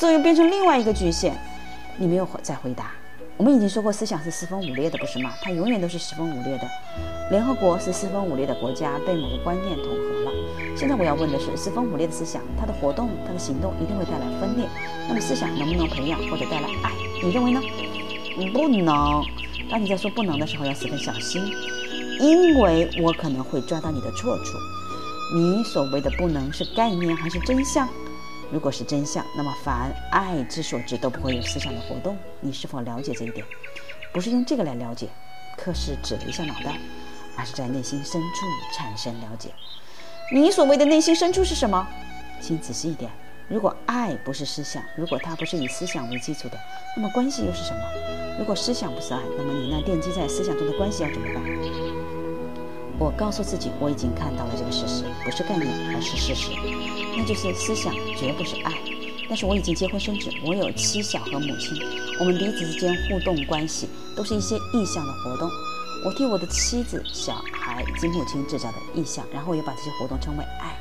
[0.01, 1.39] 这又变成另外一个局限。
[1.99, 2.93] 你没有再回答。
[3.39, 5.33] 我们已经说过，思想是四分五裂的，不是吗？
[5.41, 6.69] 它永远都是四分五裂的。
[7.31, 10.33] 联合国是四分五裂的国家，被某个观念统合了。
[10.77, 14.69] 现在我要问的是，四分五裂的思想，它的活动、它的行动一定会带来分裂。
[15.07, 16.91] 那么思想能不能培养或者带来爱？
[17.23, 17.61] 你认为呢？
[18.53, 19.25] 不能。
[19.71, 21.41] 当你在说不能的时候，要十分小心。
[22.19, 24.59] 因为我可能会抓到你的错处。
[25.33, 27.89] 你所谓的不能是概念还是真相？
[28.51, 32.17] 如果是真相，那么凡爱之所至都不会有思想的活动。
[32.41, 33.45] 你是否了解这一点？
[34.13, 35.07] 不是用这个来了解，
[35.57, 36.79] 可是指了一下脑袋，
[37.37, 39.51] 而是在内心深处产生了解。
[40.33, 41.87] 你所谓的内心深处是什么？
[42.41, 43.11] 请仔细一点。
[43.49, 46.59] 如果爱不是思想，如果它不是以思想为基础的，
[46.97, 47.81] 那么关系又是什么？
[48.39, 51.43] 如果思想不是爱，那么你那奠基在思想中的关系要怎么办？
[52.99, 56.51] 我告诉自己，我已经看到了这个事实，不是概念，而是事实，
[57.17, 58.73] 那就是思想绝不是爱。
[59.29, 61.79] 但是我已经结婚生子，我有妻小和母亲，
[62.19, 65.49] 我们彼此之间互动关系都是一些意向的活动。
[66.05, 70.77] 我替我的妻子、小孩及母亲制造的意向，然后我又把这些活动称为爱。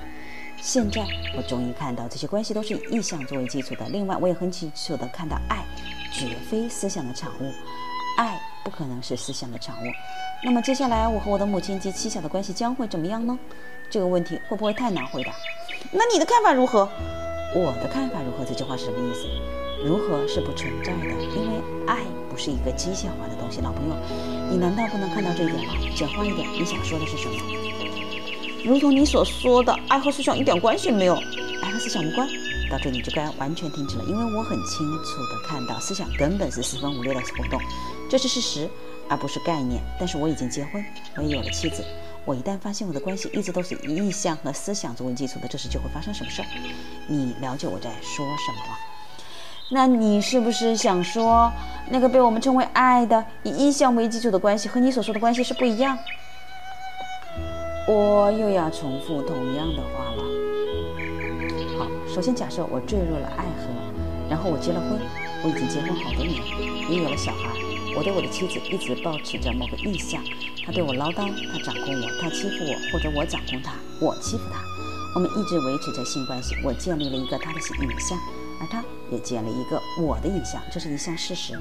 [0.59, 1.05] 现在
[1.35, 3.87] 我终于看到这些关系都是以意向作为基础的。
[3.89, 5.63] 另外，我也很清楚地看到，爱
[6.11, 7.51] 绝非思想的产物，
[8.17, 9.87] 爱不可能是思想的产物。
[10.43, 13.39] 那么接下来，我和我的母亲及妻小的关系将会怎么样呢？
[13.89, 15.31] 这个问题会不会太难回答？
[15.89, 16.81] 那你的看法如何？
[17.55, 18.43] 我的看法如何？
[18.43, 19.21] 这句话是什么意思？
[19.85, 21.07] 如何是不存在的？
[21.33, 21.99] 因为爱
[22.29, 23.61] 不是一个机械化的东西。
[23.61, 23.95] 老朋友，
[24.51, 25.73] 你难道不能看到这一点吗？
[25.95, 27.35] 简化一点，你想说的是什么？
[28.65, 31.15] 如同你所说的，爱和思想一点关系没有，
[31.63, 32.27] 爱和思想无关。
[32.69, 37.57] 到这里就该完全停止了，因为我很清楚的看到，思想根本是四分五裂的活动，
[38.09, 38.69] 这是事实。
[39.09, 40.83] 而不是概念，但是我已经结婚，
[41.15, 41.81] 我也有了妻子。
[42.25, 46.47] 我一旦发现我的关系一直都是以意向和思想作为基础的，这时就会发生什么事儿？
[47.07, 48.77] 你了解我在说什么吗？
[49.71, 51.49] 那你是不是想说，
[51.89, 55.97] 那个被我们称为爱的、以意向为基础的关系，和你所说的关系是不一样？
[57.87, 60.23] 我又要重复同样的话了。
[61.79, 63.69] 好，首先假设我坠入了爱河，
[64.29, 64.99] 然后我结了婚，
[65.45, 66.43] 我已经结婚好多年，
[66.91, 67.66] 也有了小孩。
[67.97, 70.23] 我对我的妻子一直保持着某个意向，
[70.63, 74.61] 她对我唠叨，她掌控我，她欺负我，或者我掌控她，我欺负她。
[75.15, 78.15] 我们一直维持着性关系，我建立了一个她的影像，
[78.61, 81.59] 而她也建立一个我的影像，这是一项事实。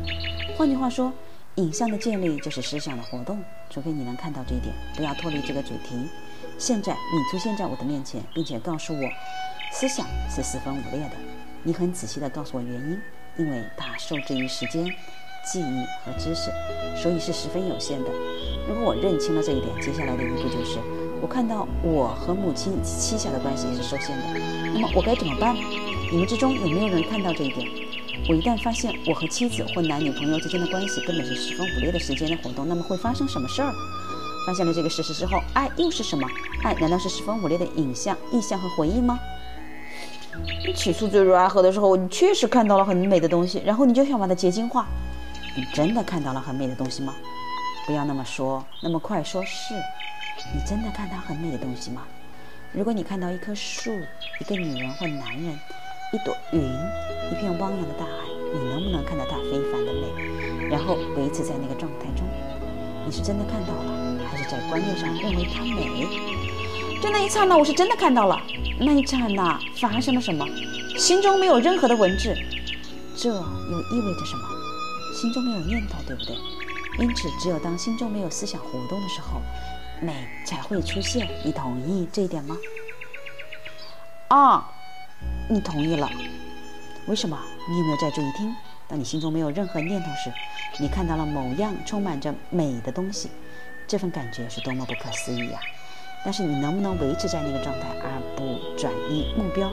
[0.59, 1.11] 换句话说，
[1.55, 6.07] 影像的建立就是思想的活动，除非你能看到这一点，不要脱离这个主题。
[6.59, 9.09] 现在你出现在我的面前，并且告诉我，
[9.73, 11.17] 思想是四分五裂的，
[11.63, 13.01] 你很仔细地告诉我原因，
[13.39, 14.87] 因为它受制于时间。
[15.47, 16.51] 记忆和知识，
[17.01, 18.11] 所以是十分有限的。
[18.69, 20.79] 如果我认清了这一点，接下来的一步就是，
[21.23, 24.25] 我看到我和母亲以及妻小的关系也是受限的。
[24.75, 25.55] 那么我该怎么办？
[26.11, 27.67] 你们之中有没有人看到这一点？
[28.29, 33.73] 我一旦发现我和妻子或男女朋友之间的关系根本是十分五裂的时间的活动，那么会发生什么事儿？
[34.47, 36.27] 发现了这个事实之后，爱又是什么？
[36.65, 39.17] 爱难道是十分五裂的影像、意象和回忆吗？
[40.67, 44.87] 你起初坠入爱河的时候，你确实看到了很美的东西，然后你就想把它结晶化。
[45.57, 47.15] 你真的看到了很美的东西吗？
[47.87, 49.75] 不要那么说，那么快说是。
[50.55, 52.03] 你真的看到很美的东西吗？
[52.73, 53.91] 如果你看到一棵树、
[54.39, 55.59] 一个女人或男人、
[56.13, 58.11] 一朵云、一片汪洋的大海，
[58.53, 62.27] 你能不能看到它非凡的美，然后维持在那个状态中？
[63.07, 66.07] 你是真的看到了，还是在观念上认为它美？
[67.03, 68.39] 在那一刹那，我是真的看到了。
[68.79, 70.47] 那一刹那发生了什么？
[70.99, 72.37] 心中没有任何的文字，
[73.17, 74.56] 这又意味着什么？
[75.17, 76.37] 心中没有念头，对不对？
[76.99, 79.41] 因此，只有当心中没有思想活动的时候，
[80.03, 81.27] 美才会出现。
[81.43, 82.55] 你同意这一点吗？
[84.29, 84.71] 啊，
[85.49, 86.11] 你同意了。
[87.07, 87.39] 为什么？
[87.69, 88.55] 你有没有在注意听？
[88.87, 90.31] 当你心中没有任何念头时，
[90.79, 93.31] 你看到了某样充满着美的东西，
[93.89, 95.59] 这份感觉是多么不可思议呀！
[96.25, 99.71] 但是你能不能维持在那个状态，而不转移目标？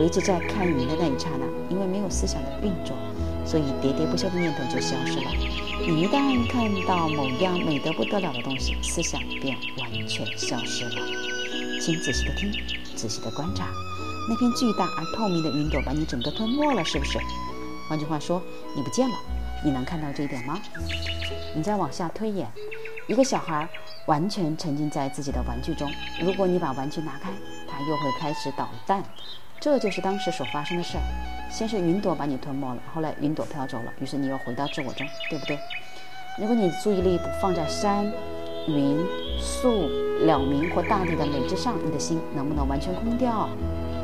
[0.00, 2.96] 维持在看云的那一刹那，因为没有思想的运作，
[3.44, 5.30] 所以喋喋不休的念头就消失了。
[5.86, 11.02] 你一旦看到某样美得不得了的东西，思想便完全消失了。
[11.80, 12.52] 请仔细的听，
[12.94, 13.66] 仔细的观察，
[14.28, 17.18] 那片巨大而透明的云朵把你整个吞没了，是不是？
[17.88, 18.40] 换句话说，
[18.76, 19.14] 你不见了。
[19.64, 20.60] 你能看到这一点吗？
[21.54, 22.48] 你再往下推演，
[23.06, 23.68] 一个小孩
[24.06, 25.90] 完全沉浸在自己的玩具中。
[26.20, 27.30] 如果你把玩具拿开，
[27.72, 29.02] 他又会开始捣蛋。
[29.58, 31.02] 这就是当时所发生的事儿。
[31.50, 35.58] 先是云朵把你吞没了，后来云朵飘走了，于是你又回到自我中，对不对？
[36.38, 38.10] 如果你注意力不放在山、
[38.66, 38.98] 云、
[39.38, 39.88] 树、
[40.24, 43.48] 鸟鸣或大地的美之上，你的心能不能完全空掉？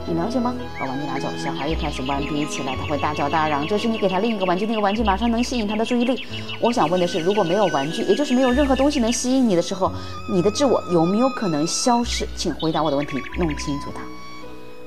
[0.09, 0.55] 你了解吗？
[0.81, 3.67] 把玩具拿走，小孩又开始顽皮起来，他会大叫大嚷。
[3.67, 6.27] 这时你给他另一个玩具，那个玩具马上能吸引他的注意力。
[6.63, 9.93] 我想问的是，如果没有玩具，也就是没有任何东西能吸引你的时候，
[10.33, 12.27] 你的自我有没有可能消失？
[12.39, 14.01] 请回答我的问题，弄清楚它。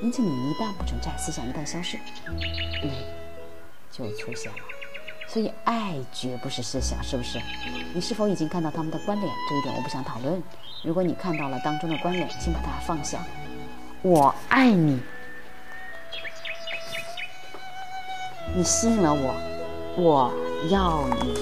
[0.02, 1.98] 因此，你一旦不存在，思想一旦消失，
[2.82, 2.90] 美
[3.92, 4.58] 就出现了。
[5.28, 7.40] 所以，爱绝不是思想，是不是？
[7.94, 9.32] 你是否已经看到他们的关联？
[9.48, 10.42] 这一点我不想讨论。
[10.84, 13.20] 如果你看到了当中的关联，请把它放下。
[14.04, 15.00] 我爱你，
[18.56, 19.36] 你吸引了我，
[19.96, 20.34] 我
[20.70, 21.38] 要你。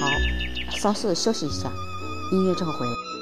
[0.00, 0.08] 好，
[0.70, 1.68] 稍事休息一下，
[2.30, 3.13] 音乐之后回来。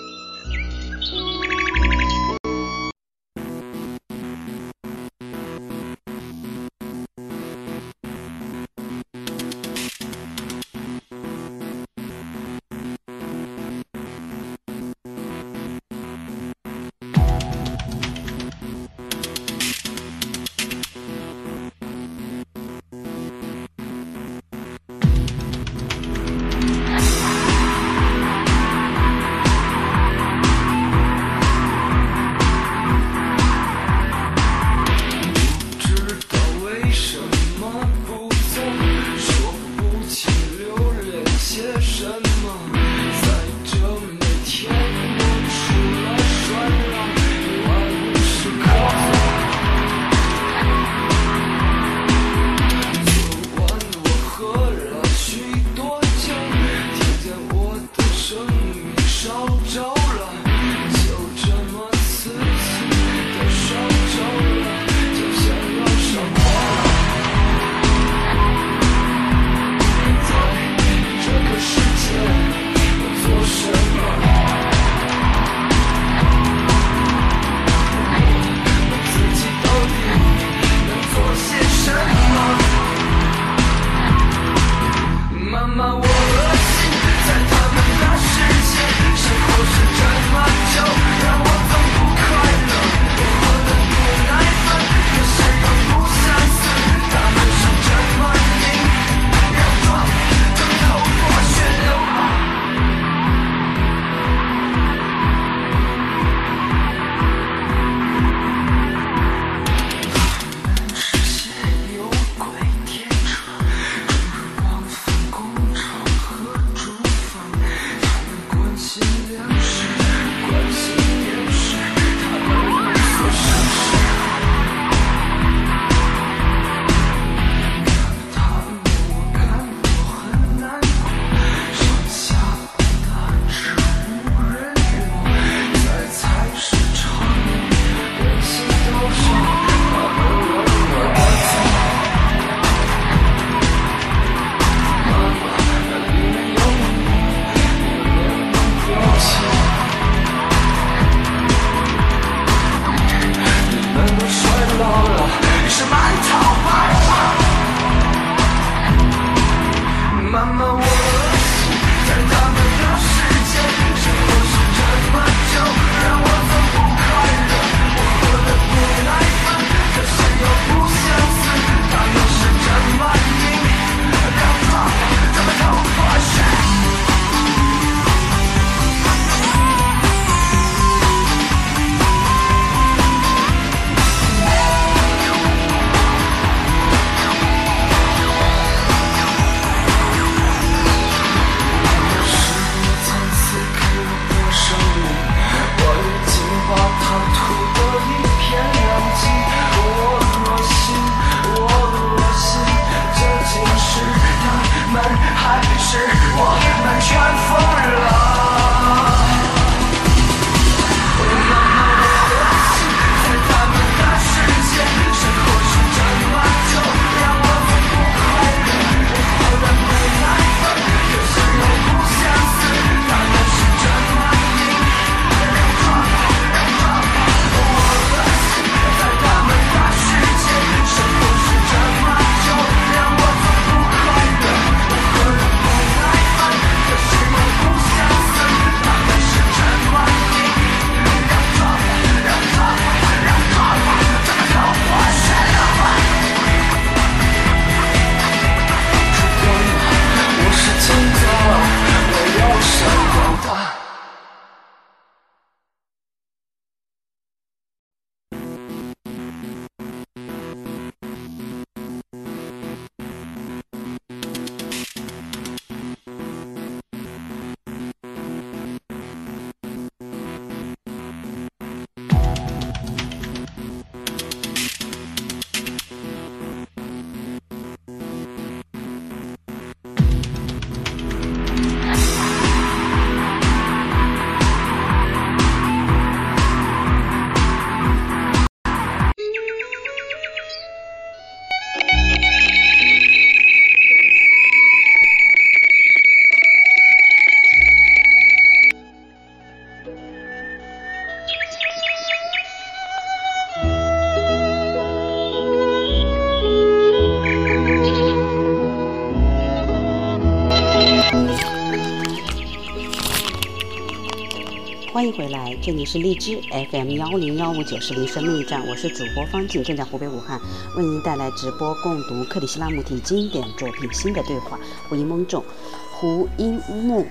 [315.12, 316.40] 回来，这里是荔枝
[316.70, 320.40] FM 幺零幺五九四零生命驿站，我是主播方静，正在湖北武汉
[320.74, 324.56] 为您带来直播共读克里希那穆提经典作品《新的对话》，
[324.88, 325.44] 胡因蒙众，
[325.92, 327.06] 胡因木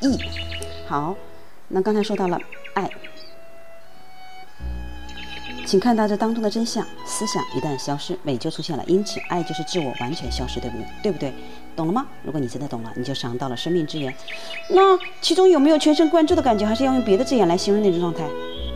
[0.00, 0.18] 译。
[0.88, 1.14] 好，
[1.68, 2.36] 那刚才说到了
[2.74, 2.90] 爱，
[5.64, 8.82] 请看到这当中的真相：思想一旦消失，美就出现了。
[8.88, 10.86] 因此，爱就是自我完全消失，对不对？
[11.04, 11.32] 对不对？
[11.76, 12.06] 懂了吗？
[12.24, 14.12] 如果你真的懂了，你就尝到了生命之源。
[14.70, 16.66] 那其中有没有全神贯注的感觉？
[16.66, 18.24] 还是要用别的字眼来形容那种状态？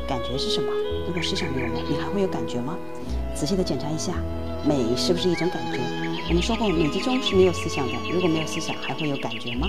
[0.07, 0.71] 感觉是什么？
[1.07, 2.77] 如果思想没有了，你还会有感觉吗？
[3.35, 4.13] 仔细的检查一下，
[4.65, 5.79] 美是不是一种感觉？
[6.29, 7.95] 我们说过，美之中是没有思想的。
[8.13, 9.67] 如果没有思想，还会有感觉吗？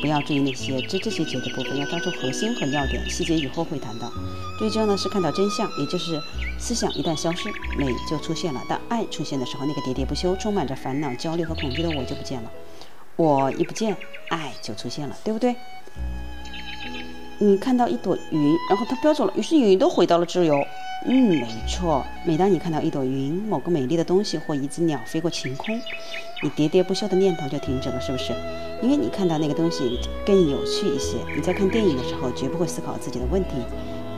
[0.00, 4.10] 不要注意那些枝枝节节的部分，要抓住核心和要点，细节以后会谈到。
[4.58, 6.20] 最重要的是看到真相，也就是
[6.58, 7.48] 思想一旦消失，
[7.78, 8.60] 美就出现了。
[8.68, 12.50] 当爱出现的时候，那个喋喋不休、充满着烦恼、焦虑和恐惧的我就不见了。
[13.16, 13.96] 我一不见，
[14.28, 15.54] 爱就出现了，对不对？
[17.38, 20.64] 你看到一朵云，然后它飘走了，于是云都回到了自由。
[21.06, 22.04] 嗯，没错。
[22.24, 25.76] 每当你看到一朵云、某个美丽的东西或一只鸟飞过晴空，
[26.42, 28.32] 你喋喋不休的念头就停止了，是不是？
[28.80, 31.16] 因为你看到那个东西更有趣一些。
[31.34, 33.50] 你在看电影的时候，绝不会思考自己的问题、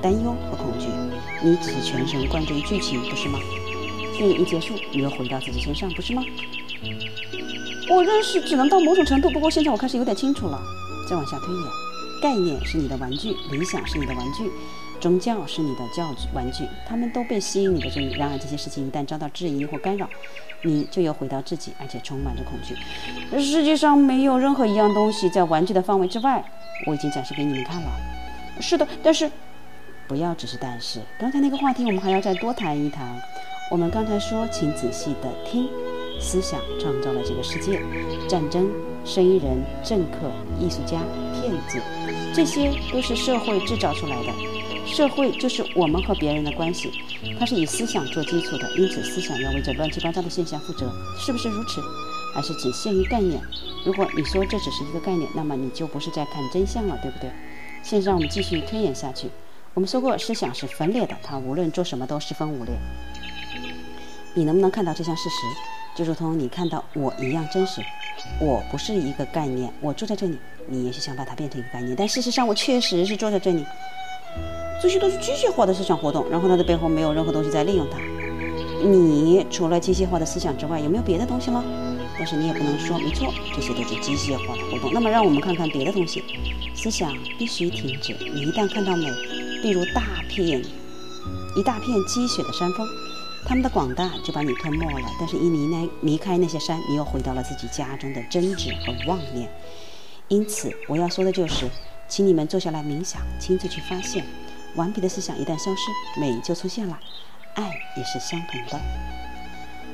[0.02, 0.88] 担忧和恐惧，
[1.42, 3.38] 你只是全神贯注于剧情，不是吗？
[4.18, 6.22] 电影一结束，你又回到自己身上，不是吗？
[7.90, 10.60] 我认识只能到某种程度，不过现在我开始有点清楚了。
[11.08, 11.64] 再往下推演，
[12.22, 14.50] 概念是你的玩具，理想是你的玩具，
[15.00, 18.12] 宗教是你的教具玩具，他们都被吸引你的注意。
[18.12, 20.08] 然而这些事情一旦遭到质疑或干扰，
[20.62, 22.74] 你就又回到自己，而且充满着恐惧。
[23.38, 26.42] 世界上没有任何一样东西在玩具的范围之外，
[26.86, 27.88] 我已经展示给你们看了。
[28.60, 29.30] 是的，但是
[30.08, 33.06] 不要只是但是，刚才那个话题我们还要再多谈一谈。
[33.70, 35.68] 我们刚才说，请仔细的听。
[36.24, 37.82] 思想创造了这个世界，
[38.26, 38.66] 战争、
[39.04, 41.02] 生意人、政客、艺术家、
[41.34, 41.78] 骗子，
[42.34, 44.32] 这些都是社会制造出来的。
[44.86, 46.90] 社会就是我们和别人的关系，
[47.38, 51.82] 它是以思想做基础的，因此思想要为这乱七八糟的现象负责，是不是如此？
[52.34, 53.40] 还是只限于概念？
[53.84, 57.30] 如果你说这只是一个概念，那么你就不是在看真相了，对不对？
[57.82, 59.28] 现在让我们继续推演下去。
[59.74, 62.74] 我们说过，思想是分裂的，它无论做什么都十分五裂。
[64.34, 65.36] 你能不能看到这项事实？
[65.96, 67.80] 就如同你看到我一样真实，
[68.40, 73.64] 我不是一个概念，我坐在这里，你也是想把它变成一个概念，但事实上我确实是坐在这里。
[74.82, 77.98] 这些都是机械化的思想活动，然后它的背后没有任何东西在利用它。
[78.82, 81.64] 你除了机械化的思想之外，有没有别的东西吗？
[82.18, 84.92] 但是你也不能说没错，这些都是机械化的活动。
[84.92, 86.22] 那么让我们看看别的东西，
[86.74, 88.14] 思想必须停止。
[88.20, 89.08] 你一旦看到美，
[89.62, 90.62] 例如大片、
[91.56, 92.86] 一大片积雪的山峰。
[93.46, 99.48] 他们的广大就把你吞没了，但是，一离那离开那些山，你又回到了自己家中的真执和妄念。
[100.28, 101.68] 因此，我要说的就是，
[102.08, 104.24] 请你们坐下来冥想，亲自去发现，
[104.76, 106.98] 顽皮的思想一旦消失，美就出现了，
[107.54, 108.80] 爱也是相同的。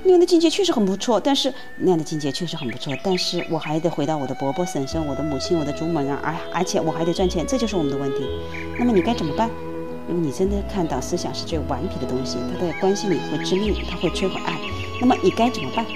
[0.04, 8.24] 那样的境界确实很不错，但是那样的境界确实很不错，但是我还得回到我的伯伯、婶婶、我的母亲、我的祖母那儿，而而且我还得赚钱，这就是我们的问题。
[8.78, 9.50] 那么你该怎么办？
[10.10, 14.58] 如果你真的看到思想是最顽皮的东西，它在关系里会致命，它会摧毁爱，
[15.00, 15.86] 那么你该怎么办？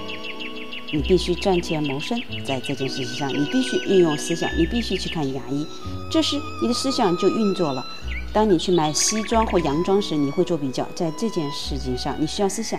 [0.92, 5.66] 你必须赚钱谋生，在这件事情上，你必须运用思想，你必须去看牙医，
[6.12, 7.84] 这时你的思想就运作了。
[8.32, 12.78] 当你去买西装或洋装时，你会做比较，在这件事情上你需要思想，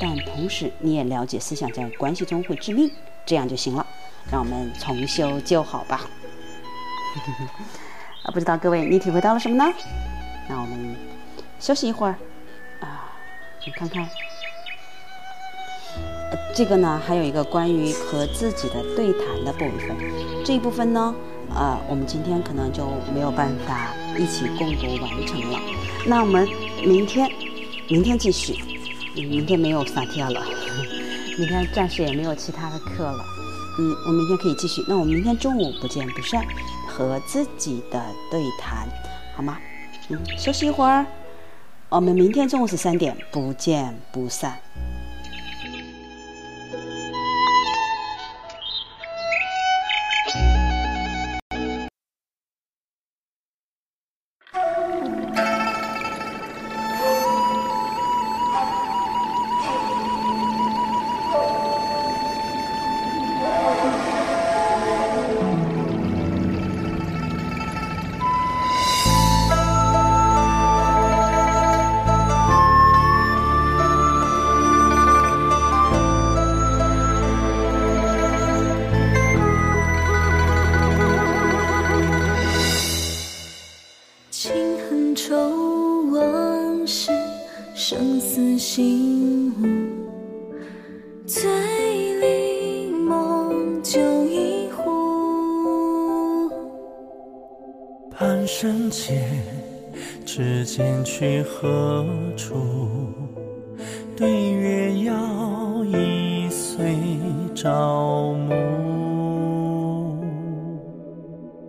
[0.00, 2.90] 但同时你也了解思想在关系中会致命，
[3.26, 3.86] 这样就行了。
[4.30, 6.00] 让我们重修旧好吧。
[8.24, 9.70] 啊，不知道各位你体会到了什么呢？
[10.52, 10.94] 那我们
[11.58, 12.14] 休息一会儿
[12.80, 13.10] 啊，
[13.64, 14.06] 你看看。
[16.54, 19.96] 这个呢，还有一个关于和自己的对谈的部分，
[20.44, 21.14] 这一部分呢，
[21.54, 25.58] 呃，我们今天可能就没有办法一起共读完成了。
[26.06, 26.46] 那我们
[26.84, 27.30] 明天，
[27.88, 28.54] 明天继续。
[29.14, 30.42] 明天没有萨提亚了，
[31.38, 33.24] 明天暂时也没有其他的课了。
[33.78, 34.84] 嗯，我明天可以继续。
[34.86, 36.44] 那我们明天中午不见不散，
[36.86, 38.86] 和自己的对谈，
[39.34, 39.56] 好吗？
[40.36, 41.04] 休息一会儿。
[41.88, 44.58] 我们明天中午十三点不见不散。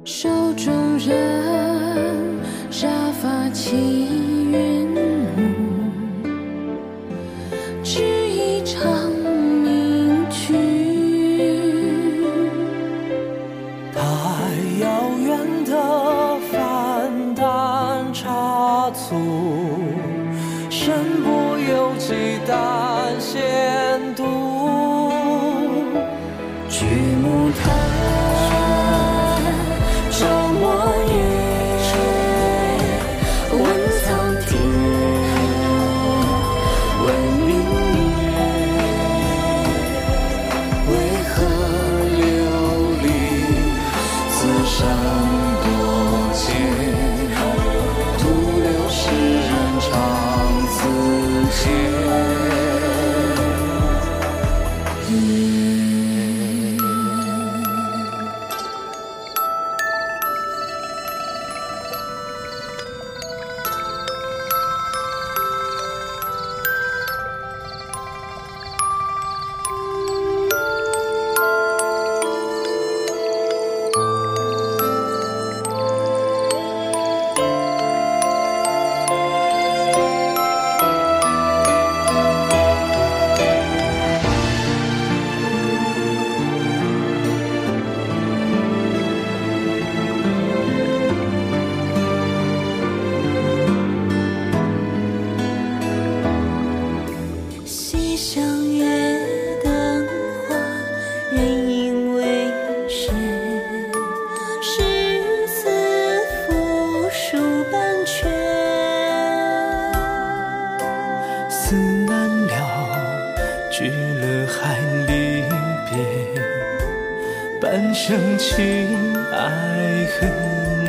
[0.05, 2.37] 手中人，
[2.69, 2.89] 沙
[3.21, 4.42] 发轻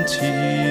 [0.07, 0.64] 恨